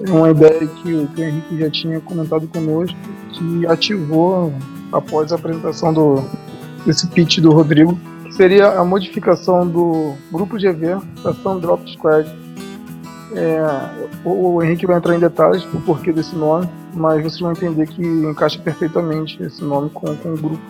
é 0.05 0.11
uma 0.11 0.29
ideia 0.29 0.67
que, 0.67 1.07
que 1.07 1.21
o 1.21 1.23
Henrique 1.23 1.57
já 1.57 1.69
tinha 1.71 1.99
comentado 2.01 2.47
conosco, 2.47 2.97
que 3.31 3.65
ativou 3.65 4.53
após 4.91 5.31
a 5.31 5.35
apresentação 5.35 5.91
do, 5.91 6.23
desse 6.85 7.07
pitch 7.07 7.39
do 7.39 7.51
Rodrigo, 7.51 7.97
seria 8.39 8.69
a 8.69 8.85
modificação 8.85 9.67
do 9.67 10.15
grupo 10.31 10.55
GV 10.55 11.05
para 11.21 11.33
Sandrop 11.33 11.85
Squad. 11.91 12.25
É, 13.35 13.61
o, 14.23 14.63
Henrique 14.63 14.85
vai 14.85 14.97
entrar 14.97 15.13
em 15.13 15.19
detalhes 15.19 15.61
do 15.65 15.81
porquê 15.81 16.13
desse 16.13 16.33
nome, 16.37 16.65
mas 16.93 17.21
vocês 17.21 17.41
vão 17.41 17.51
entender 17.51 17.85
que 17.85 18.01
encaixa 18.01 18.57
perfeitamente 18.57 19.43
esse 19.43 19.61
nome 19.61 19.89
com, 19.89 20.15
com 20.15 20.33
o 20.35 20.37
grupo. 20.37 20.63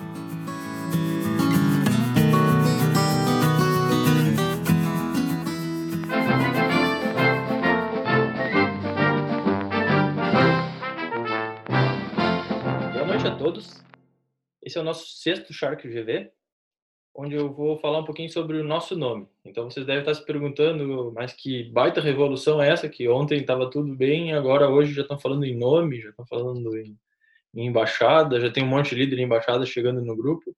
Esse 14.64 14.78
é 14.78 14.82
o 14.82 14.84
nosso 14.84 15.08
sexto 15.18 15.52
Shark 15.52 15.88
GV, 15.88 16.32
onde 17.16 17.36
eu 17.36 17.52
vou 17.52 17.78
falar 17.80 18.00
um 18.00 18.06
pouquinho 18.06 18.30
sobre 18.30 18.58
o 18.58 18.64
nosso 18.64 18.96
nome. 18.98 19.28
Então 19.44 19.70
vocês 19.70 19.86
devem 19.86 20.02
estar 20.02 20.14
se 20.14 20.26
perguntando, 20.26 21.12
mas 21.14 21.34
que 21.34 21.64
baita 21.72 22.02
revolução 22.02 22.62
é 22.62 22.70
essa? 22.70 22.88
Que 22.88 23.10
ontem 23.10 23.40
estava 23.40 23.70
tudo 23.70 23.96
bem, 23.96 24.34
agora 24.34 24.70
hoje 24.70 24.94
já 24.94 25.02
estão 25.02 25.20
falando 25.20 25.46
em 25.46 25.58
nome, 25.58 26.02
já 26.02 26.10
estão 26.10 26.26
falando 26.26 26.78
em, 26.78 26.98
em 27.56 27.68
embaixada, 27.68 28.40
já 28.40 28.52
tem 28.52 28.64
um 28.64 28.68
monte 28.68 28.90
de 28.92 28.96
líder 28.96 29.20
em 29.20 29.24
embaixada 29.24 29.66
chegando 29.66 30.02
no 30.02 30.16
grupo. 30.16 30.56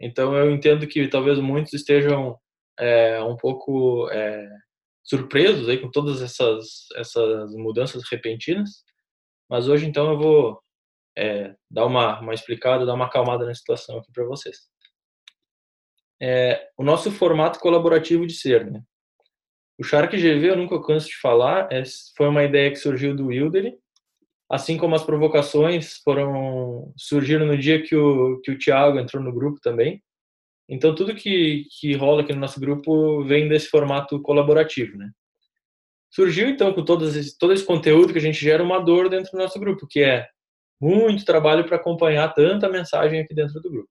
Então 0.00 0.36
eu 0.36 0.50
entendo 0.50 0.86
que 0.86 1.08
talvez 1.08 1.38
muitos 1.38 1.72
estejam 1.72 2.38
é, 2.78 3.22
um 3.22 3.36
pouco 3.36 4.08
é, 4.10 4.46
surpresos 5.04 5.68
aí 5.68 5.78
com 5.78 5.90
todas 5.90 6.20
essas, 6.22 6.88
essas 6.96 7.52
mudanças 7.54 8.02
repentinas. 8.10 8.84
Mas 9.48 9.68
hoje 9.68 9.86
então 9.86 10.10
eu 10.10 10.18
vou 10.18 10.62
é, 11.16 11.54
dar 11.70 11.86
uma, 11.86 12.20
uma 12.20 12.34
explicada, 12.34 12.84
dar 12.84 12.94
uma 12.94 13.06
acalmada 13.06 13.46
na 13.46 13.54
situação 13.54 13.98
aqui 13.98 14.12
para 14.12 14.24
vocês. 14.24 14.68
É, 16.20 16.68
o 16.76 16.82
nosso 16.82 17.10
formato 17.10 17.58
colaborativo 17.58 18.26
de 18.26 18.34
ser, 18.34 18.70
né? 18.70 18.82
O 19.78 19.84
Shark 19.84 20.16
GV, 20.16 20.50
eu 20.50 20.56
nunca 20.56 20.82
canso 20.82 21.08
de 21.08 21.18
falar, 21.18 21.68
é, 21.70 21.82
foi 22.16 22.28
uma 22.28 22.42
ideia 22.42 22.70
que 22.70 22.76
surgiu 22.76 23.14
do 23.14 23.26
Wildery, 23.26 23.76
assim 24.50 24.78
como 24.78 24.94
as 24.94 25.04
provocações 25.04 25.98
foram 25.98 26.92
surgiram 26.96 27.46
no 27.46 27.58
dia 27.58 27.82
que 27.82 27.94
o, 27.94 28.40
que 28.40 28.52
o 28.52 28.58
Thiago 28.58 28.98
entrou 28.98 29.22
no 29.22 29.32
grupo 29.32 29.60
também. 29.60 30.02
Então, 30.68 30.94
tudo 30.94 31.14
que, 31.14 31.66
que 31.78 31.94
rola 31.94 32.22
aqui 32.22 32.32
no 32.32 32.40
nosso 32.40 32.58
grupo 32.58 33.22
vem 33.24 33.48
desse 33.48 33.68
formato 33.68 34.20
colaborativo, 34.22 34.96
né? 34.96 35.10
Surgiu, 36.10 36.48
então, 36.48 36.72
com 36.72 36.84
todo 36.84 37.06
esse, 37.06 37.36
todo 37.38 37.52
esse 37.52 37.64
conteúdo 37.64 38.12
que 38.12 38.18
a 38.18 38.22
gente 38.22 38.40
gera 38.40 38.62
uma 38.62 38.80
dor 38.80 39.08
dentro 39.08 39.32
do 39.32 39.38
nosso 39.38 39.58
grupo, 39.60 39.86
que 39.86 40.00
é 40.00 40.26
muito 40.80 41.24
trabalho 41.24 41.64
para 41.66 41.76
acompanhar 41.76 42.32
tanta 42.32 42.68
mensagem 42.68 43.20
aqui 43.20 43.34
dentro 43.34 43.60
do 43.60 43.70
grupo. 43.70 43.88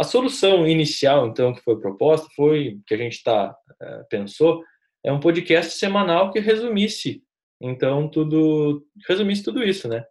A 0.00 0.04
solução 0.04 0.66
inicial, 0.66 1.26
então, 1.26 1.52
que 1.52 1.60
foi 1.60 1.78
proposta, 1.78 2.26
foi 2.34 2.80
que 2.86 2.94
a 2.94 2.96
gente 2.96 3.22
tá, 3.22 3.54
é, 3.82 4.02
pensou, 4.08 4.64
é 5.04 5.12
um 5.12 5.20
podcast 5.20 5.72
semanal 5.74 6.30
que 6.32 6.40
resumisse, 6.40 7.22
então, 7.60 8.08
tudo, 8.08 8.86
resumisse 9.06 9.42
tudo 9.42 9.62
isso, 9.62 9.88
né? 9.88 10.02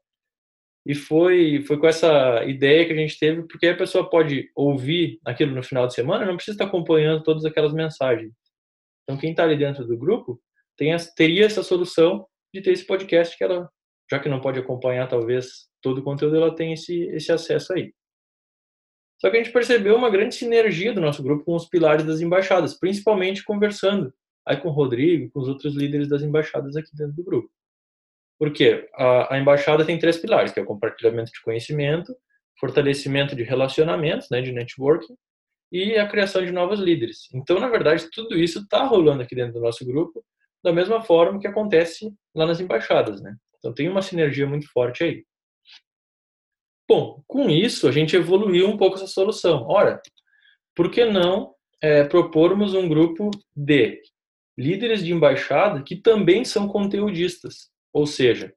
E 0.85 0.93
foi, 0.93 1.63
foi 1.63 1.79
com 1.79 1.87
essa 1.87 2.43
ideia 2.45 2.85
que 2.85 2.93
a 2.93 2.95
gente 2.95 3.17
teve, 3.17 3.47
porque 3.47 3.67
a 3.67 3.75
pessoa 3.75 4.07
pode 4.07 4.51
ouvir 4.55 5.19
aquilo 5.25 5.55
no 5.55 5.63
final 5.63 5.87
de 5.87 5.95
semana, 5.95 6.23
não 6.23 6.35
precisa 6.35 6.53
estar 6.53 6.65
acompanhando 6.65 7.23
todas 7.23 7.43
aquelas 7.43 7.73
mensagens. 7.73 8.31
Então, 9.03 9.19
quem 9.19 9.31
está 9.31 9.43
ali 9.43 9.57
dentro 9.57 9.87
do 9.87 9.97
grupo 9.97 10.39
tem, 10.77 10.95
teria 11.15 11.45
essa 11.47 11.63
solução 11.63 12.27
de 12.53 12.61
ter 12.61 12.73
esse 12.73 12.85
podcast 12.85 13.35
que 13.35 13.43
ela 13.43 13.67
já 14.11 14.19
que 14.19 14.29
não 14.29 14.41
pode 14.41 14.59
acompanhar 14.59 15.07
talvez 15.07 15.67
todo 15.81 15.99
o 15.99 16.03
conteúdo, 16.03 16.35
ela 16.35 16.55
tem 16.55 16.73
esse, 16.73 17.03
esse 17.09 17.31
acesso 17.31 17.73
aí. 17.73 17.93
Só 19.19 19.29
que 19.29 19.37
a 19.37 19.43
gente 19.43 19.53
percebeu 19.53 19.95
uma 19.95 20.09
grande 20.09 20.35
sinergia 20.35 20.93
do 20.93 21.01
nosso 21.01 21.21
grupo 21.21 21.43
com 21.43 21.55
os 21.55 21.67
pilares 21.67 22.05
das 22.05 22.21
embaixadas, 22.21 22.77
principalmente 22.79 23.43
conversando 23.43 24.13
aí 24.45 24.57
com 24.57 24.69
o 24.69 24.71
Rodrigo, 24.71 25.29
com 25.31 25.41
os 25.41 25.47
outros 25.47 25.75
líderes 25.75 26.07
das 26.07 26.23
embaixadas 26.23 26.75
aqui 26.75 26.95
dentro 26.95 27.15
do 27.15 27.23
grupo. 27.23 27.49
Porque 28.39 28.89
a, 28.95 29.35
a 29.35 29.39
embaixada 29.39 29.85
tem 29.85 29.99
três 29.99 30.17
pilares, 30.17 30.53
que 30.53 30.59
é 30.59 30.63
o 30.63 30.65
compartilhamento 30.65 31.31
de 31.31 31.41
conhecimento, 31.41 32.15
fortalecimento 32.57 33.35
de 33.35 33.43
relacionamentos, 33.43 34.29
né, 34.31 34.41
de 34.41 34.53
networking, 34.53 35.15
e 35.71 35.97
a 35.97 36.07
criação 36.07 36.43
de 36.43 36.51
novos 36.51 36.79
líderes. 36.79 37.27
Então, 37.33 37.59
na 37.59 37.67
verdade, 37.67 38.09
tudo 38.11 38.37
isso 38.37 38.59
está 38.59 38.85
rolando 38.85 39.21
aqui 39.21 39.35
dentro 39.35 39.53
do 39.53 39.61
nosso 39.61 39.85
grupo, 39.85 40.23
da 40.63 40.73
mesma 40.73 41.01
forma 41.01 41.39
que 41.39 41.47
acontece 41.47 42.11
lá 42.33 42.45
nas 42.45 42.59
embaixadas, 42.59 43.21
né? 43.21 43.35
Então 43.57 43.73
tem 43.73 43.87
uma 43.87 44.01
sinergia 44.01 44.47
muito 44.47 44.69
forte 44.71 45.03
aí. 45.03 45.25
Bom, 46.89 47.23
com 47.27 47.47
isso 47.51 47.87
a 47.87 47.91
gente 47.91 48.15
evoluiu 48.15 48.67
um 48.67 48.75
pouco 48.75 48.95
essa 48.95 49.05
solução. 49.05 49.67
Ora, 49.67 50.01
por 50.75 50.89
que 50.89 51.05
não 51.05 51.53
é, 51.79 52.03
propormos 52.03 52.73
um 52.73 52.89
grupo 52.89 53.29
de 53.55 54.01
líderes 54.57 55.05
de 55.05 55.13
embaixada 55.13 55.83
que 55.83 55.95
também 55.95 56.43
são 56.43 56.67
conteudistas? 56.67 57.69
Ou 57.93 58.07
seja, 58.07 58.51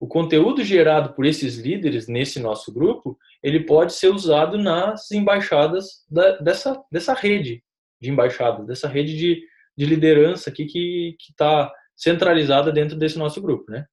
o 0.00 0.08
conteúdo 0.08 0.64
gerado 0.64 1.14
por 1.14 1.24
esses 1.24 1.56
líderes 1.56 2.08
nesse 2.08 2.40
nosso 2.40 2.74
grupo, 2.74 3.16
ele 3.40 3.60
pode 3.60 3.92
ser 3.92 4.08
usado 4.08 4.58
nas 4.58 5.12
embaixadas 5.12 6.04
da, 6.10 6.36
dessa, 6.38 6.82
dessa 6.90 7.14
rede 7.14 7.62
de 8.02 8.10
embaixadas, 8.10 8.66
dessa 8.66 8.88
rede 8.88 9.16
de, 9.16 9.40
de 9.78 9.86
liderança 9.86 10.50
aqui 10.50 10.66
que 10.66 11.16
está 11.30 11.72
centralizada 11.94 12.72
dentro 12.72 12.96
desse 12.96 13.16
nosso 13.16 13.40
grupo, 13.40 13.70
né? 13.70 13.86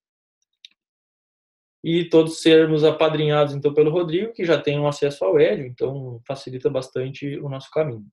E 1.83 2.07
todos 2.07 2.41
sermos 2.41 2.83
apadrinhados 2.83 3.53
então 3.53 3.73
pelo 3.73 3.91
Rodrigo, 3.91 4.33
que 4.33 4.45
já 4.45 4.61
tem 4.61 4.79
um 4.79 4.87
acesso 4.87 5.25
ao 5.25 5.39
Hélio, 5.39 5.65
então 5.65 6.21
facilita 6.27 6.69
bastante 6.69 7.37
o 7.39 7.49
nosso 7.49 7.71
caminho. 7.71 8.05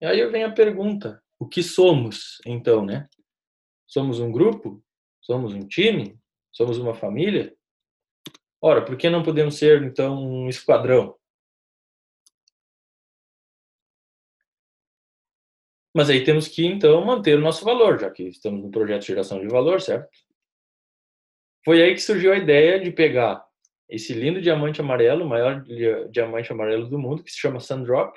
E 0.00 0.06
aí 0.06 0.26
vem 0.26 0.44
a 0.44 0.52
pergunta: 0.52 1.22
o 1.38 1.48
que 1.48 1.62
somos 1.62 2.38
então, 2.46 2.84
né? 2.84 3.08
Somos 3.86 4.20
um 4.20 4.30
grupo? 4.30 4.82
Somos 5.20 5.54
um 5.54 5.66
time? 5.66 6.18
Somos 6.50 6.78
uma 6.78 6.94
família? 6.94 7.56
Ora, 8.60 8.84
por 8.84 8.96
que 8.96 9.10
não 9.10 9.22
podemos 9.22 9.56
ser, 9.56 9.82
então, 9.82 10.22
um 10.22 10.48
esquadrão? 10.48 11.16
Mas 15.94 16.08
aí 16.08 16.24
temos 16.24 16.48
que, 16.48 16.64
então, 16.64 17.04
manter 17.04 17.38
o 17.38 17.40
nosso 17.40 17.64
valor, 17.64 18.00
já 18.00 18.10
que 18.10 18.24
estamos 18.24 18.62
no 18.62 18.70
projeto 18.70 19.02
de 19.02 19.08
geração 19.08 19.40
de 19.40 19.48
valor, 19.48 19.80
certo? 19.80 20.08
Foi 21.64 21.82
aí 21.82 21.94
que 21.94 22.00
surgiu 22.00 22.32
a 22.32 22.36
ideia 22.36 22.80
de 22.80 22.90
pegar 22.90 23.44
esse 23.88 24.14
lindo 24.14 24.40
diamante 24.40 24.80
amarelo, 24.80 25.24
o 25.24 25.28
maior 25.28 25.62
diamante 26.10 26.50
amarelo 26.50 26.88
do 26.88 26.98
mundo, 26.98 27.22
que 27.22 27.30
se 27.30 27.38
chama 27.38 27.60
Sundrop, 27.60 28.16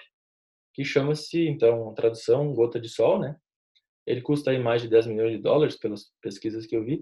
que 0.73 0.83
chama-se, 0.83 1.47
então, 1.47 1.93
tradução, 1.93 2.53
gota 2.53 2.79
de 2.79 2.89
sol, 2.89 3.19
né? 3.19 3.35
Ele 4.05 4.21
custa 4.21 4.51
aí 4.51 4.59
mais 4.59 4.81
de 4.81 4.87
10 4.87 5.07
milhões 5.07 5.31
de 5.31 5.37
dólares, 5.37 5.77
pelas 5.77 6.11
pesquisas 6.21 6.65
que 6.65 6.75
eu 6.75 6.83
vi, 6.83 7.01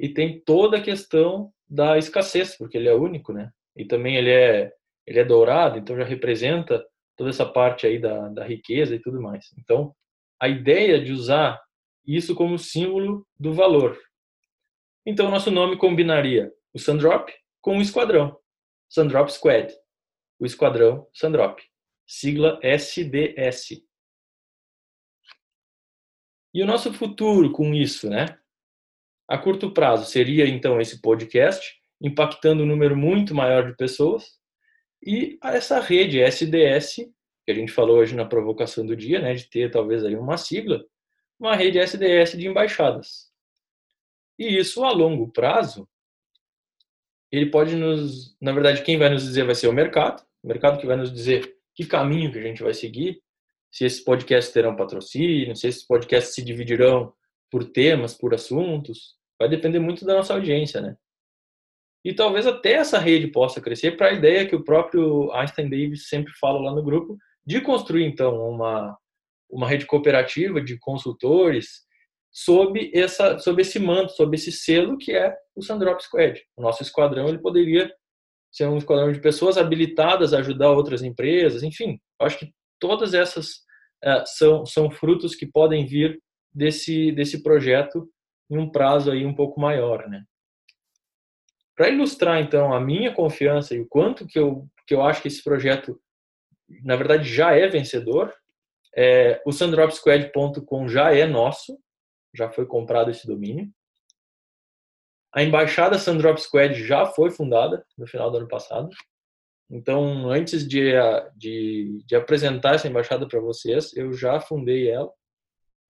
e 0.00 0.08
tem 0.08 0.40
toda 0.40 0.78
a 0.78 0.82
questão 0.82 1.52
da 1.68 1.98
escassez, 1.98 2.56
porque 2.56 2.76
ele 2.76 2.88
é 2.88 2.94
único, 2.94 3.32
né? 3.32 3.50
E 3.76 3.84
também 3.84 4.16
ele 4.16 4.30
é, 4.30 4.72
ele 5.06 5.18
é 5.18 5.24
dourado, 5.24 5.78
então 5.78 5.96
já 5.96 6.04
representa 6.04 6.84
toda 7.16 7.30
essa 7.30 7.44
parte 7.44 7.86
aí 7.86 7.98
da, 7.98 8.28
da 8.28 8.44
riqueza 8.44 8.94
e 8.94 9.00
tudo 9.00 9.20
mais. 9.20 9.46
Então, 9.58 9.94
a 10.40 10.48
ideia 10.48 11.02
de 11.02 11.12
usar 11.12 11.60
isso 12.06 12.34
como 12.34 12.58
símbolo 12.58 13.26
do 13.38 13.52
valor. 13.52 13.98
Então, 15.06 15.30
nosso 15.30 15.50
nome 15.50 15.76
combinaria 15.76 16.52
o 16.72 16.78
Sandrop 16.78 17.30
com 17.60 17.78
o 17.78 17.82
esquadrão, 17.82 18.38
Sandrop 18.88 19.28
Squad, 19.30 19.74
o 20.38 20.46
esquadrão 20.46 21.08
Sandrop, 21.12 21.60
sigla 22.06 22.58
SDS. 22.62 23.82
E 26.54 26.62
o 26.62 26.66
nosso 26.66 26.92
futuro 26.92 27.52
com 27.52 27.74
isso, 27.74 28.08
né? 28.08 28.38
A 29.28 29.36
curto 29.36 29.72
prazo 29.72 30.06
seria 30.06 30.46
então 30.46 30.80
esse 30.80 31.00
podcast, 31.00 31.76
impactando 32.00 32.62
um 32.62 32.66
número 32.66 32.96
muito 32.96 33.34
maior 33.34 33.70
de 33.70 33.76
pessoas, 33.76 34.38
e 35.04 35.38
essa 35.42 35.80
rede 35.80 36.20
SDS 36.20 36.96
que 37.48 37.52
a 37.52 37.54
gente 37.54 37.72
falou 37.72 37.96
hoje 37.96 38.14
na 38.14 38.26
provocação 38.26 38.84
do 38.84 38.94
dia, 38.94 39.20
né, 39.20 39.32
de 39.32 39.48
ter 39.48 39.70
talvez 39.70 40.04
aí 40.04 40.14
uma 40.14 40.36
sigla, 40.36 40.84
uma 41.40 41.56
rede 41.56 41.78
SDS 41.78 42.36
de 42.36 42.46
embaixadas. 42.46 43.27
E 44.38 44.58
isso 44.58 44.84
a 44.84 44.92
longo 44.92 45.30
prazo, 45.32 45.88
ele 47.30 47.50
pode 47.50 47.74
nos, 47.76 48.36
na 48.40 48.52
verdade, 48.52 48.82
quem 48.82 48.96
vai 48.96 49.10
nos 49.10 49.24
dizer 49.24 49.44
vai 49.44 49.54
ser 49.54 49.68
o 49.68 49.72
mercado, 49.72 50.24
o 50.42 50.48
mercado 50.48 50.78
que 50.78 50.86
vai 50.86 50.96
nos 50.96 51.12
dizer 51.12 51.56
que 51.74 51.84
caminho 51.84 52.32
que 52.32 52.38
a 52.38 52.42
gente 52.42 52.62
vai 52.62 52.72
seguir, 52.72 53.20
se 53.70 53.84
esses 53.84 54.00
podcasts 54.00 54.52
terão 54.52 54.76
patrocínio, 54.76 55.54
se 55.54 55.68
esses 55.68 55.84
podcasts 55.86 56.34
se 56.34 56.42
dividirão 56.42 57.12
por 57.50 57.64
temas, 57.64 58.14
por 58.14 58.34
assuntos, 58.34 59.16
vai 59.38 59.48
depender 59.48 59.78
muito 59.78 60.04
da 60.04 60.14
nossa 60.14 60.34
audiência, 60.34 60.80
né? 60.80 60.96
E 62.04 62.14
talvez 62.14 62.46
até 62.46 62.74
essa 62.74 62.98
rede 62.98 63.26
possa 63.26 63.60
crescer 63.60 63.96
para 63.96 64.08
a 64.08 64.12
ideia 64.12 64.46
que 64.46 64.56
o 64.56 64.64
próprio 64.64 65.30
Einstein 65.32 65.68
Davis 65.68 66.08
sempre 66.08 66.32
fala 66.40 66.60
lá 66.60 66.74
no 66.74 66.82
grupo, 66.82 67.18
de 67.44 67.60
construir 67.60 68.04
então 68.04 68.48
uma 68.48 68.96
uma 69.50 69.66
rede 69.66 69.86
cooperativa 69.86 70.60
de 70.60 70.78
consultores 70.78 71.86
sob 72.44 72.90
essa 72.94 73.36
sob 73.40 73.60
esse 73.60 73.80
manto, 73.80 74.12
sob 74.12 74.36
esse 74.36 74.52
selo 74.52 74.96
que 74.96 75.10
é 75.12 75.36
o 75.56 75.62
Sandrop 75.62 76.00
Squad. 76.00 76.40
O 76.56 76.62
nosso 76.62 76.84
esquadrão 76.84 77.28
ele 77.28 77.38
poderia 77.38 77.92
ser 78.52 78.68
um 78.68 78.78
esquadrão 78.78 79.10
de 79.10 79.20
pessoas 79.20 79.58
habilitadas 79.58 80.32
a 80.32 80.38
ajudar 80.38 80.70
outras 80.70 81.02
empresas, 81.02 81.64
enfim. 81.64 81.98
Acho 82.20 82.38
que 82.38 82.52
todas 82.78 83.12
essas 83.12 83.56
uh, 84.04 84.22
são 84.24 84.64
são 84.64 84.88
frutos 84.88 85.34
que 85.34 85.46
podem 85.46 85.84
vir 85.84 86.16
desse 86.54 87.10
desse 87.10 87.42
projeto 87.42 88.08
em 88.48 88.56
um 88.56 88.70
prazo 88.70 89.10
aí 89.10 89.26
um 89.26 89.34
pouco 89.34 89.60
maior, 89.60 90.08
né? 90.08 90.22
Para 91.76 91.88
ilustrar 91.88 92.40
então 92.40 92.72
a 92.72 92.80
minha 92.80 93.12
confiança 93.12 93.74
e 93.74 93.80
o 93.80 93.88
quanto 93.88 94.28
que 94.28 94.38
eu 94.38 94.64
que 94.86 94.94
eu 94.94 95.02
acho 95.02 95.22
que 95.22 95.28
esse 95.28 95.42
projeto 95.42 96.00
na 96.84 96.94
verdade 96.94 97.28
já 97.28 97.52
é 97.56 97.66
vencedor. 97.66 98.32
É, 98.96 99.40
o 99.44 99.52
sandropsquad.com 99.52 100.88
já 100.88 101.12
é 101.14 101.26
nosso, 101.26 101.78
já 102.34 102.50
foi 102.50 102.66
comprado 102.66 103.10
esse 103.10 103.26
domínio. 103.26 103.72
A 105.34 105.42
embaixada 105.42 105.98
Sandrop 105.98 106.38
Squad 106.38 106.74
já 106.74 107.06
foi 107.06 107.30
fundada 107.30 107.84
no 107.96 108.06
final 108.06 108.30
do 108.30 108.38
ano 108.38 108.48
passado. 108.48 108.88
Então, 109.70 110.30
antes 110.30 110.66
de, 110.66 110.92
de, 111.36 112.02
de 112.06 112.16
apresentar 112.16 112.74
essa 112.74 112.88
embaixada 112.88 113.28
para 113.28 113.40
vocês, 113.40 113.94
eu 113.94 114.12
já 114.12 114.40
fundei 114.40 114.90
ela. 114.90 115.12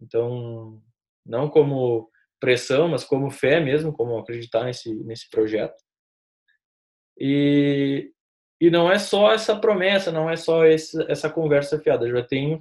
Então, 0.00 0.82
não 1.24 1.48
como 1.48 2.10
pressão, 2.40 2.88
mas 2.88 3.04
como 3.04 3.30
fé 3.30 3.60
mesmo, 3.60 3.92
como 3.92 4.18
acreditar 4.18 4.64
nesse, 4.64 4.92
nesse 5.04 5.30
projeto. 5.30 5.76
E 7.16 8.12
e 8.60 8.70
não 8.70 8.90
é 8.90 8.98
só 8.98 9.32
essa 9.32 9.56
promessa, 9.56 10.10
não 10.10 10.28
é 10.28 10.36
só 10.36 10.66
esse, 10.66 11.00
essa 11.10 11.30
conversa 11.30 11.78
fiada. 11.78 12.06
Eu 12.06 12.16
já 12.16 12.24
tenho 12.24 12.60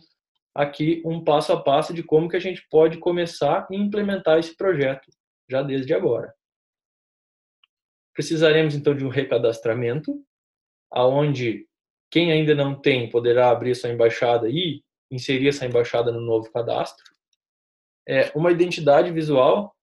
aqui 0.58 1.04
um 1.06 1.24
passo 1.24 1.54
a 1.54 1.62
passo 1.62 1.94
de 1.94 2.02
como 2.02 2.28
que 2.28 2.36
a 2.36 2.40
gente 2.40 2.66
pode 2.68 2.98
começar 2.98 3.68
e 3.70 3.78
implementar 3.78 4.40
esse 4.40 4.58
projeto 4.58 5.08
já 5.48 5.62
desde 5.62 5.94
agora. 5.94 6.34
Precisaremos 8.12 8.74
então 8.74 8.96
de 8.96 9.06
um 9.06 9.10
recadastramento, 9.10 10.20
aonde 10.92 11.68
quem 12.10 12.32
ainda 12.32 12.56
não 12.56 12.74
tem 12.74 13.08
poderá 13.08 13.52
abrir 13.52 13.76
sua 13.76 13.92
embaixada 13.92 14.50
e 14.50 14.82
inserir 15.12 15.50
essa 15.50 15.64
embaixada 15.64 16.12
no 16.12 16.22
novo 16.22 16.52
cadastro. 16.52 17.06
É 18.08 18.32
uma 18.36 18.52
identidade 18.52 19.12
visual, 19.12 19.76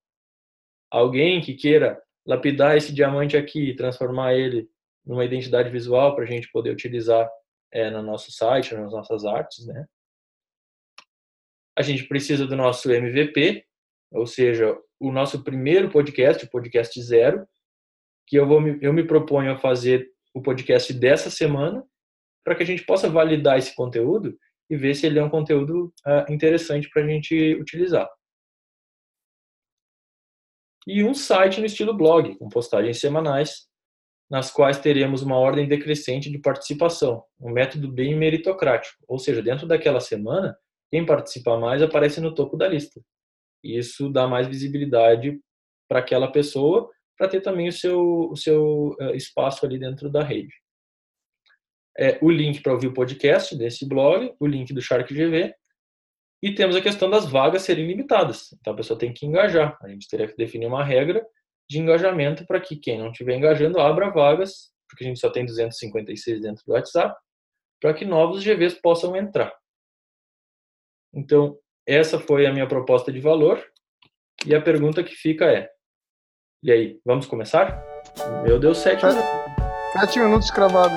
alguém 0.91 1.41
que 1.41 1.55
queira 1.55 2.03
lapidar 2.27 2.77
esse 2.77 2.93
diamante 2.93 3.37
aqui 3.37 3.71
e 3.71 3.77
transformar 3.77 4.35
ele 4.35 4.69
numa 5.07 5.25
identidade 5.25 5.71
visual 5.71 6.17
para 6.17 6.25
a 6.25 6.27
gente 6.27 6.51
poder 6.51 6.71
utilizar 6.71 7.31
é, 7.71 7.91
no 7.91 8.03
nosso 8.03 8.33
site, 8.33 8.75
nas 8.75 8.91
nossas 8.91 9.25
artes, 9.25 9.65
né? 9.67 9.87
A 11.77 11.83
gente 11.83 12.05
precisa 12.05 12.47
do 12.47 12.57
nosso 12.57 12.91
MVP, 12.91 13.65
ou 14.13 14.27
seja, 14.27 14.77
o 15.01 15.11
nosso 15.11 15.43
primeiro 15.43 15.91
podcast, 15.91 16.45
o 16.45 16.51
podcast 16.51 17.01
zero, 17.03 17.47
que 18.27 18.37
eu 18.37 18.47
vou 18.47 18.61
me, 18.61 18.79
eu 18.81 18.93
me 18.93 19.05
proponho 19.05 19.53
a 19.53 19.59
fazer 19.59 20.09
o 20.33 20.41
podcast 20.41 20.93
dessa 20.93 21.31
semana, 21.31 21.85
para 22.45 22.55
que 22.55 22.63
a 22.63 22.67
gente 22.67 22.85
possa 22.85 23.09
validar 23.09 23.59
esse 23.59 23.75
conteúdo 23.75 24.37
e 24.69 24.77
ver 24.77 24.95
se 24.95 25.07
ele 25.07 25.19
é 25.19 25.25
um 25.25 25.31
conteúdo 25.31 25.93
uh, 26.07 26.33
interessante 26.33 26.89
para 26.91 27.03
a 27.03 27.07
gente 27.07 27.55
utilizar. 27.55 28.09
E 30.87 31.03
um 31.03 31.15
site 31.15 31.61
no 31.61 31.67
estilo 31.67 31.97
blog, 31.97 32.37
com 32.37 32.49
postagens 32.49 33.01
semanais, 33.01 33.67
nas 34.31 34.51
quais 34.51 34.79
teremos 34.79 35.23
uma 35.23 35.37
ordem 35.37 35.67
decrescente 35.67 36.31
de 36.31 36.39
participação, 36.39 37.25
um 37.41 37.51
método 37.51 37.91
bem 37.91 38.17
meritocrático, 38.17 39.03
ou 39.07 39.19
seja, 39.19 39.43
dentro 39.43 39.67
daquela 39.67 40.01
semana, 40.01 40.57
quem 40.95 41.05
participa 41.05 41.59
mais 41.59 41.83
aparece 41.83 42.21
no 42.21 42.33
topo 42.33 42.57
da 42.57 42.69
lista. 42.69 43.01
E 43.65 43.77
isso 43.77 44.09
dá 44.09 44.29
mais 44.29 44.47
visibilidade 44.47 45.41
para 45.89 45.99
aquela 45.99 46.31
pessoa, 46.31 46.89
para 47.19 47.27
ter 47.27 47.41
também 47.41 47.67
o 47.67 47.73
seu, 47.73 48.31
o 48.31 48.37
seu 48.37 48.95
uh, 49.01 49.13
espaço 49.13 49.67
ali 49.67 49.77
dentro 49.77 50.09
da 50.09 50.23
rede. 50.23 50.55
É, 51.99 52.17
o 52.23 52.31
link 52.31 52.63
para 52.63 52.75
ouvir 52.75 52.87
o 52.87 52.95
podcast 52.95 53.59
desse 53.59 53.89
blog, 53.89 54.33
o 54.39 54.47
link 54.47 54.73
do 54.73 54.81
Shark 54.81 55.13
GV, 55.13 55.53
e 56.41 56.55
temos 56.55 56.77
a 56.77 56.81
questão 56.81 57.11
das 57.11 57.29
vagas 57.29 57.63
serem 57.63 57.89
limitadas. 57.89 58.53
Então 58.61 58.73
a 58.73 58.77
pessoa 58.77 58.97
tem 58.97 59.13
que 59.13 59.27
engajar. 59.27 59.77
A 59.83 59.89
gente 59.89 60.07
teria 60.07 60.29
que 60.29 60.37
definir 60.37 60.67
uma 60.67 60.85
regra 60.85 61.27
de 61.69 61.81
engajamento 61.81 62.47
para 62.47 62.61
que 62.61 62.77
quem 62.77 62.99
não 62.99 63.11
estiver 63.11 63.35
engajando 63.35 63.81
abra 63.81 64.11
vagas, 64.11 64.71
porque 64.89 65.03
a 65.03 65.09
gente 65.09 65.19
só 65.19 65.29
tem 65.29 65.45
256 65.45 66.41
dentro 66.41 66.63
do 66.65 66.73
WhatsApp, 66.73 67.21
para 67.81 67.93
que 67.93 68.05
novos 68.05 68.45
GVs 68.45 68.75
possam 68.81 69.17
entrar. 69.17 69.53
Então, 71.15 71.57
essa 71.87 72.19
foi 72.19 72.47
a 72.47 72.53
minha 72.53 72.67
proposta 72.67 73.13
de 73.13 73.21
valor. 73.21 73.63
E 74.45 74.55
a 74.55 74.61
pergunta 74.61 75.05
que 75.05 75.15
fica 75.15 75.45
é: 75.45 75.71
e 76.63 76.73
aí, 76.73 76.99
vamos 77.05 77.27
começar? 77.27 77.83
Meu 78.43 78.59
Deus, 78.59 78.79
sete 78.79 79.05
minutos. 79.07 79.31
Sete 79.93 80.19
minutos 80.19 80.51
cravado. 80.51 80.95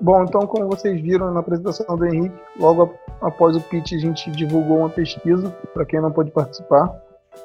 Bom, 0.00 0.22
então, 0.22 0.46
como 0.46 0.68
vocês 0.68 1.00
viram 1.00 1.32
na 1.32 1.40
apresentação 1.40 1.96
do 1.96 2.06
Henrique, 2.06 2.36
logo 2.58 2.94
após 3.20 3.56
o 3.56 3.60
pitch 3.60 3.92
a 3.92 3.98
gente 3.98 4.30
divulgou 4.30 4.78
uma 4.78 4.90
pesquisa 4.90 5.50
para 5.74 5.84
quem 5.84 6.00
não 6.00 6.12
pôde 6.12 6.30
participar 6.30 6.94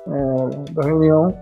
é, 0.07 0.71
da 0.71 0.83
reunião 0.83 1.35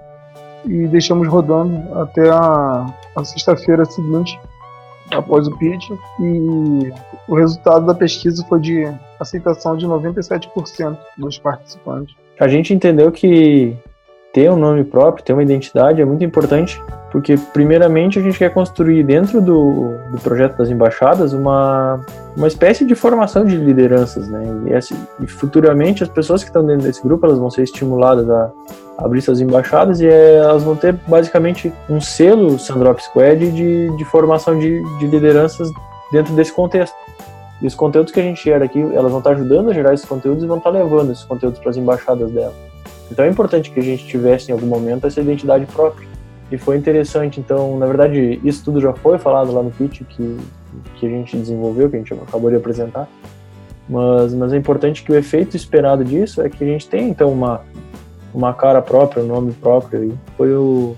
e 0.66 0.88
deixamos 0.88 1.28
rodando 1.28 2.00
até 2.00 2.30
a, 2.30 2.86
a 3.16 3.26
sexta-feira 3.26 3.84
seguinte, 3.84 4.40
após 5.12 5.48
o 5.48 5.58
pitch, 5.58 5.90
e 6.20 6.92
o 7.28 7.36
resultado 7.36 7.86
da 7.86 7.94
pesquisa 7.94 8.46
foi 8.48 8.60
de 8.60 8.84
aceitação 9.20 9.76
de 9.76 9.86
97% 9.86 10.98
dos 11.18 11.38
participantes. 11.38 12.16
A 12.40 12.48
gente 12.48 12.74
entendeu 12.74 13.12
que 13.12 13.76
ter 14.34 14.50
um 14.50 14.56
nome 14.56 14.84
próprio, 14.84 15.24
ter 15.24 15.34
uma 15.34 15.44
identidade 15.44 16.02
é 16.02 16.06
muito 16.06 16.24
importante, 16.24 16.82
porque 17.12 17.36
primeiramente 17.54 18.18
a 18.18 18.22
gente 18.22 18.38
quer 18.38 18.54
construir 18.54 19.04
dentro 19.04 19.42
do, 19.42 19.98
do 20.12 20.18
projeto 20.20 20.58
das 20.58 20.70
embaixadas 20.70 21.34
uma, 21.34 22.00
uma 22.38 22.48
espécie 22.48 22.86
de 22.86 22.96
formação 22.96 23.46
de 23.46 23.58
lideranças, 23.58 24.30
né? 24.30 24.44
E, 24.68 24.74
esse, 24.74 24.96
e 25.20 25.28
futuramente 25.28 26.04
as 26.04 26.10
pessoas 26.10 26.44
que 26.44 26.50
estão 26.50 26.66
dentro 26.66 26.84
desse 26.84 27.04
grupo 27.04 27.26
elas 27.26 27.38
vão 27.38 27.50
ser 27.50 27.64
estimuladas 27.64 28.30
a 28.30 28.52
abrir 28.98 29.22
suas 29.22 29.42
embaixadas 29.42 30.00
e 30.00 30.08
é, 30.08 30.36
elas 30.36 30.64
vão 30.64 30.76
ter 30.76 30.94
basicamente 31.08 31.74
um 31.90 32.00
selo 32.00 32.58
Sandrop 32.58 33.00
Squad 33.00 33.52
de, 33.52 33.96
de 33.98 34.06
formação 34.06 34.58
de, 34.58 34.82
de 35.00 35.08
lideranças 35.08 35.70
dentro 36.12 36.34
desse 36.34 36.54
contexto. 36.54 36.96
E 37.62 37.68
os 37.68 37.76
conteúdos 37.76 38.12
que 38.12 38.20
a 38.20 38.24
gente 38.24 38.44
gera 38.44 38.66
aqui, 38.66 38.80
elas 38.80 39.12
vão 39.12 39.20
estar 39.20 39.32
ajudando 39.32 39.70
a 39.70 39.74
gerar 39.74 39.94
esses 39.94 40.06
conteúdos 40.06 40.44
e 40.44 40.48
vão 40.48 40.58
estar 40.58 40.70
levando 40.70 41.12
esses 41.12 41.24
conteúdos 41.26 41.60
para 41.60 41.70
as 41.70 41.78
embaixadas 41.78 42.32
dela. 42.32 42.71
Então 43.12 43.26
é 43.26 43.30
importante 43.30 43.70
que 43.70 43.80
a 43.80 43.84
gente 43.84 44.08
tivesse 44.08 44.50
em 44.50 44.54
algum 44.54 44.66
momento 44.66 45.06
essa 45.06 45.20
identidade 45.20 45.66
própria. 45.66 46.08
E 46.52 46.58
foi 46.58 46.78
interessante, 46.78 47.40
então, 47.40 47.78
na 47.78 47.86
verdade, 47.86 48.40
isso 48.44 48.64
tudo 48.64 48.82
já 48.82 48.94
foi 48.94 49.18
falado 49.18 49.52
lá 49.52 49.62
no 49.62 49.72
pitch 49.72 50.02
que, 50.10 50.38
que 50.96 51.06
a 51.06 51.10
gente 51.10 51.38
desenvolveu, 51.38 51.90
que 51.90 51.96
a 51.96 52.00
gente 52.00 52.14
acabou 52.14 52.50
de 52.50 52.58
apresentar. 52.58 53.08
Mas, 53.88 54.34
mas 54.34 54.54
é 54.54 54.58
importante 54.58 55.04
que 55.04 55.12
o 55.12 55.16
efeito 55.16 55.56
esperado 55.56 56.04
disso 56.04 56.42
é 56.42 56.50
que 56.50 56.64
a 56.64 56.68
gente 56.68 56.88
tenha, 56.88 57.08
então, 57.08 57.32
uma, 57.32 57.62
uma 58.34 58.54
cara 58.54 58.82
própria, 58.82 59.24
um 59.24 59.28
nome 59.28 59.54
próprio. 59.54 60.06
E 60.06 60.14
foi 60.36 60.54
o, 60.54 60.96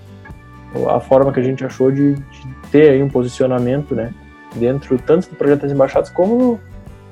a 0.88 1.00
forma 1.00 1.32
que 1.32 1.40
a 1.40 1.44
gente 1.44 1.64
achou 1.64 1.92
de, 1.92 2.16
de 2.16 2.48
ter 2.72 2.90
aí 2.90 3.04
um 3.04 3.10
posicionamento, 3.10 3.94
né? 3.96 4.14
Dentro 4.56 4.98
tanto 5.00 5.30
do 5.30 5.36
projeto 5.36 5.62
das 5.62 5.72
embaixadas 5.72 6.10
como 6.10 6.60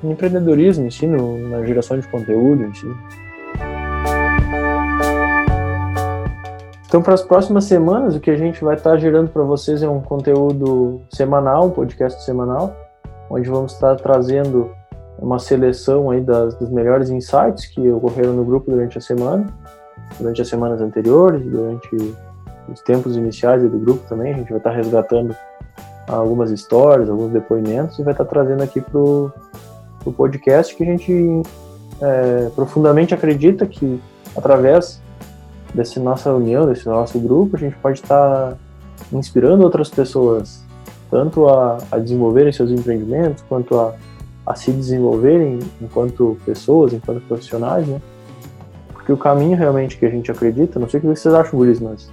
no 0.02 0.12
empreendedorismo 0.12 0.86
em 0.86 0.90
si, 0.90 1.06
no, 1.06 1.48
na 1.48 1.64
geração 1.64 1.98
de 1.98 2.06
conteúdo 2.08 2.64
em 2.64 2.74
si. 2.74 2.86
Então, 6.92 7.00
para 7.00 7.14
as 7.14 7.22
próximas 7.22 7.64
semanas, 7.64 8.14
o 8.14 8.20
que 8.20 8.30
a 8.30 8.36
gente 8.36 8.62
vai 8.62 8.76
estar 8.76 8.98
gerando 8.98 9.30
para 9.30 9.42
vocês 9.42 9.82
é 9.82 9.88
um 9.88 10.02
conteúdo 10.02 11.00
semanal, 11.08 11.68
um 11.68 11.70
podcast 11.70 12.22
semanal, 12.22 12.76
onde 13.30 13.48
vamos 13.48 13.72
estar 13.72 13.96
trazendo 13.96 14.70
uma 15.18 15.38
seleção 15.38 16.10
aí 16.10 16.20
das, 16.20 16.54
dos 16.56 16.68
melhores 16.68 17.08
insights 17.08 17.64
que 17.64 17.90
ocorreram 17.90 18.34
no 18.34 18.44
grupo 18.44 18.70
durante 18.70 18.98
a 18.98 19.00
semana, 19.00 19.46
durante 20.20 20.42
as 20.42 20.48
semanas 20.48 20.82
anteriores, 20.82 21.42
durante 21.42 21.96
os 22.68 22.82
tempos 22.82 23.16
iniciais 23.16 23.62
do 23.62 23.78
grupo 23.78 24.06
também. 24.06 24.34
A 24.34 24.36
gente 24.36 24.50
vai 24.50 24.58
estar 24.58 24.72
resgatando 24.72 25.34
algumas 26.06 26.50
histórias, 26.50 27.08
alguns 27.08 27.32
depoimentos 27.32 27.98
e 27.98 28.02
vai 28.02 28.12
estar 28.12 28.26
trazendo 28.26 28.62
aqui 28.62 28.82
para 28.82 29.00
o 29.00 29.32
podcast 30.14 30.76
que 30.76 30.82
a 30.82 30.86
gente 30.86 31.42
é, 32.02 32.50
profundamente 32.54 33.14
acredita 33.14 33.66
que 33.66 33.98
através 34.36 35.00
dessa 35.74 35.98
nossa 36.00 36.32
união, 36.32 36.66
desse 36.66 36.86
nosso 36.86 37.18
grupo, 37.18 37.56
a 37.56 37.58
gente 37.58 37.76
pode 37.76 38.00
estar 38.00 38.56
inspirando 39.12 39.64
outras 39.64 39.88
pessoas, 39.88 40.64
tanto 41.10 41.48
a, 41.48 41.78
a 41.90 41.98
desenvolverem 41.98 42.52
seus 42.52 42.70
empreendimentos, 42.70 43.42
quanto 43.48 43.78
a, 43.78 43.94
a 44.46 44.54
se 44.54 44.70
desenvolverem 44.70 45.58
enquanto 45.80 46.36
pessoas, 46.44 46.92
enquanto 46.92 47.22
profissionais, 47.22 47.86
né? 47.86 48.00
Porque 48.92 49.12
o 49.12 49.16
caminho 49.16 49.56
realmente 49.56 49.98
que 49.98 50.06
a 50.06 50.10
gente 50.10 50.30
acredita, 50.30 50.78
não 50.78 50.88
sei 50.88 50.98
o 50.98 51.00
que 51.00 51.06
vocês 51.08 51.34
acham, 51.34 51.58
Guris, 51.58 51.80
mas 51.80 52.10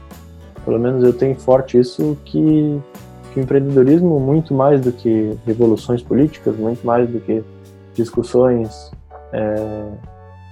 pelo 0.65 0.79
menos 0.79 1.03
eu 1.03 1.13
tenho 1.13 1.35
forte 1.35 1.77
isso 1.77 2.17
que, 2.25 2.79
que 3.31 3.39
o 3.39 3.43
empreendedorismo, 3.43 4.19
muito 4.19 4.53
mais 4.53 4.81
do 4.81 4.91
que 4.91 5.37
revoluções 5.45 6.01
políticas, 6.01 6.55
muito 6.57 6.85
mais 6.85 7.09
do 7.09 7.19
que 7.19 7.43
discussões 7.93 8.91
é, 9.31 9.87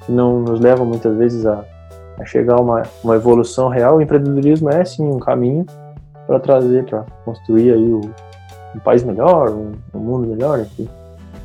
que 0.05 0.11
não 0.11 0.41
nos 0.41 0.59
levam 0.59 0.85
muitas 0.85 1.17
vezes 1.17 1.45
a, 1.45 1.65
a 2.19 2.25
chegar 2.25 2.55
a 2.55 2.61
uma, 2.61 2.83
uma 3.03 3.15
evolução 3.15 3.69
real, 3.69 3.97
o 3.97 4.01
empreendedorismo 4.01 4.69
é 4.69 4.83
sim 4.83 5.07
um 5.07 5.19
caminho 5.19 5.65
para 6.25 6.39
trazer, 6.39 6.85
para 6.85 7.05
construir 7.23 7.73
aí 7.73 7.91
o, 7.91 8.01
um 8.75 8.79
país 8.79 9.03
melhor, 9.03 9.49
um, 9.49 9.73
um 9.93 9.99
mundo 9.99 10.27
melhor, 10.27 10.59
enfim. 10.59 10.89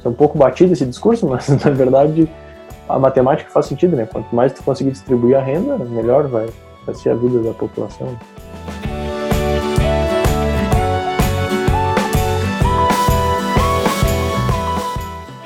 É 0.04 0.08
um 0.08 0.12
pouco 0.12 0.36
batido 0.36 0.72
esse 0.72 0.84
discurso, 0.84 1.26
mas 1.28 1.48
na 1.48 1.70
verdade 1.70 2.28
a 2.88 2.98
matemática 2.98 3.50
faz 3.50 3.66
sentido, 3.66 3.96
né? 3.96 4.06
Quanto 4.06 4.34
mais 4.34 4.52
tu 4.52 4.62
conseguir 4.62 4.90
distribuir 4.90 5.36
a 5.36 5.40
renda, 5.40 5.78
melhor 5.78 6.26
vai, 6.26 6.48
vai 6.84 6.94
ser 6.94 7.10
a 7.10 7.14
vida 7.14 7.40
da 7.40 7.52
população. 7.52 8.08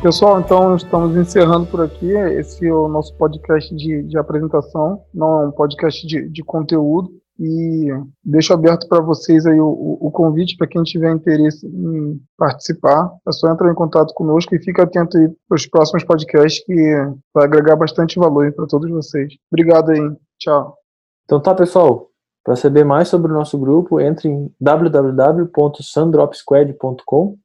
Pessoal, 0.07 0.38
então 0.38 0.77
estamos 0.77 1.16
encerrando 1.16 1.66
por 1.66 1.81
aqui. 1.81 2.12
Esse 2.12 2.64
é 2.64 2.73
o 2.73 2.87
nosso 2.87 3.12
podcast 3.16 3.75
de, 3.75 4.05
de 4.05 4.16
apresentação, 4.16 5.03
não 5.12 5.42
é 5.42 5.49
um 5.49 5.51
podcast 5.51 6.07
de, 6.07 6.29
de 6.29 6.45
conteúdo. 6.45 7.11
E 7.40 7.88
deixo 8.25 8.55
aberto 8.55 8.87
para 8.88 9.03
vocês 9.03 9.45
aí 9.47 9.59
o, 9.59 9.99
o 10.01 10.09
convite 10.12 10.57
para 10.57 10.69
quem 10.69 10.85
tiver 10.85 11.12
interesse 11.12 11.66
em 11.66 12.21
participar. 12.38 13.11
É 13.27 13.33
só 13.33 13.51
entrar 13.51 13.69
em 13.69 13.75
contato 13.75 14.14
conosco 14.14 14.55
e 14.55 14.62
fica 14.62 14.85
atento 14.85 15.19
aí 15.19 15.29
para 15.49 15.57
os 15.57 15.66
próximos 15.66 16.05
podcasts 16.05 16.64
que 16.64 16.95
vai 17.35 17.47
agregar 17.47 17.75
bastante 17.75 18.16
valor 18.16 18.53
para 18.53 18.69
todos 18.69 18.88
vocês. 18.88 19.35
Obrigado 19.51 19.90
aí. 19.90 20.16
Tchau. 20.38 20.77
Então 21.25 21.40
tá, 21.40 21.53
pessoal. 21.53 22.11
Para 22.45 22.55
saber 22.55 22.85
mais 22.85 23.09
sobre 23.09 23.33
o 23.33 23.35
nosso 23.35 23.59
grupo, 23.59 24.01
entre 24.01 24.29
em 24.29 24.55
www.sandropsquad.com 24.61 27.37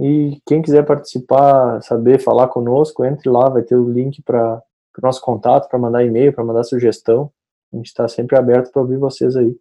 e 0.00 0.40
quem 0.46 0.62
quiser 0.62 0.86
participar, 0.86 1.82
saber 1.82 2.18
falar 2.18 2.48
conosco, 2.48 3.04
entre 3.04 3.28
lá, 3.28 3.50
vai 3.50 3.62
ter 3.62 3.76
o 3.76 3.86
link 3.86 4.22
para 4.22 4.62
o 4.96 5.02
nosso 5.02 5.20
contato, 5.20 5.68
para 5.68 5.78
mandar 5.78 6.02
e-mail, 6.02 6.32
para 6.32 6.42
mandar 6.42 6.64
sugestão. 6.64 7.30
A 7.70 7.76
gente 7.76 7.88
está 7.88 8.08
sempre 8.08 8.36
aberto 8.38 8.72
para 8.72 8.80
ouvir 8.80 8.96
vocês 8.96 9.36
aí. 9.36 9.54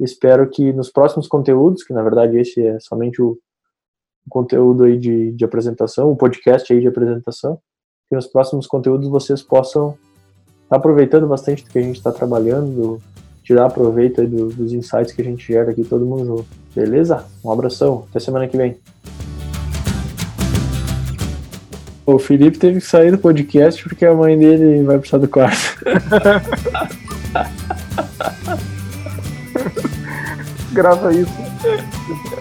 Espero 0.00 0.48
que 0.48 0.72
nos 0.72 0.90
próximos 0.90 1.28
conteúdos, 1.28 1.84
que 1.84 1.92
na 1.92 2.02
verdade 2.02 2.38
esse 2.38 2.66
é 2.66 2.80
somente 2.80 3.20
o, 3.20 3.38
conteúdo 4.28 4.84
aí 4.84 4.96
de, 4.96 5.32
de 5.32 5.44
apresentação, 5.44 6.10
o 6.10 6.16
podcast 6.16 6.72
aí 6.72 6.80
de 6.80 6.86
apresentação, 6.86 7.58
que 8.08 8.14
nos 8.14 8.26
próximos 8.26 8.66
conteúdos 8.66 9.08
vocês 9.08 9.42
possam 9.42 9.90
estar 9.90 10.68
tá 10.70 10.76
aproveitando 10.76 11.26
bastante 11.26 11.64
do 11.64 11.70
que 11.70 11.78
a 11.78 11.82
gente 11.82 11.96
está 11.96 12.12
trabalhando, 12.12 13.02
tirar 13.42 13.68
proveito 13.70 14.26
do, 14.26 14.48
dos 14.48 14.72
insights 14.72 15.12
que 15.12 15.20
a 15.20 15.24
gente 15.24 15.44
gera 15.44 15.72
aqui 15.72 15.84
todo 15.84 16.06
mundo 16.06 16.24
junto. 16.24 16.46
Beleza? 16.74 17.26
Um 17.44 17.50
abração, 17.50 18.06
até 18.08 18.20
semana 18.20 18.46
que 18.48 18.56
vem. 18.56 18.78
O 22.04 22.18
Felipe 22.18 22.58
teve 22.58 22.80
que 22.80 22.86
sair 22.86 23.12
do 23.12 23.18
podcast 23.18 23.80
porque 23.82 24.04
a 24.04 24.12
mãe 24.12 24.36
dele 24.36 24.82
vai 24.82 24.98
precisar 24.98 25.18
do 25.18 25.28
quarto. 25.28 25.78
Grava 30.72 31.14
isso. 31.14 31.32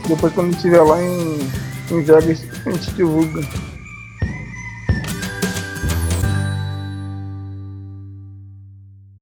Depois 0.07 0.33
quando 0.33 0.55
estiver 0.55 0.81
lá 0.81 0.99
em, 1.01 1.39
em 1.91 2.01
Vegas, 2.01 2.43
a 2.65 2.71
gente 2.71 2.89
divulga. 2.91 3.41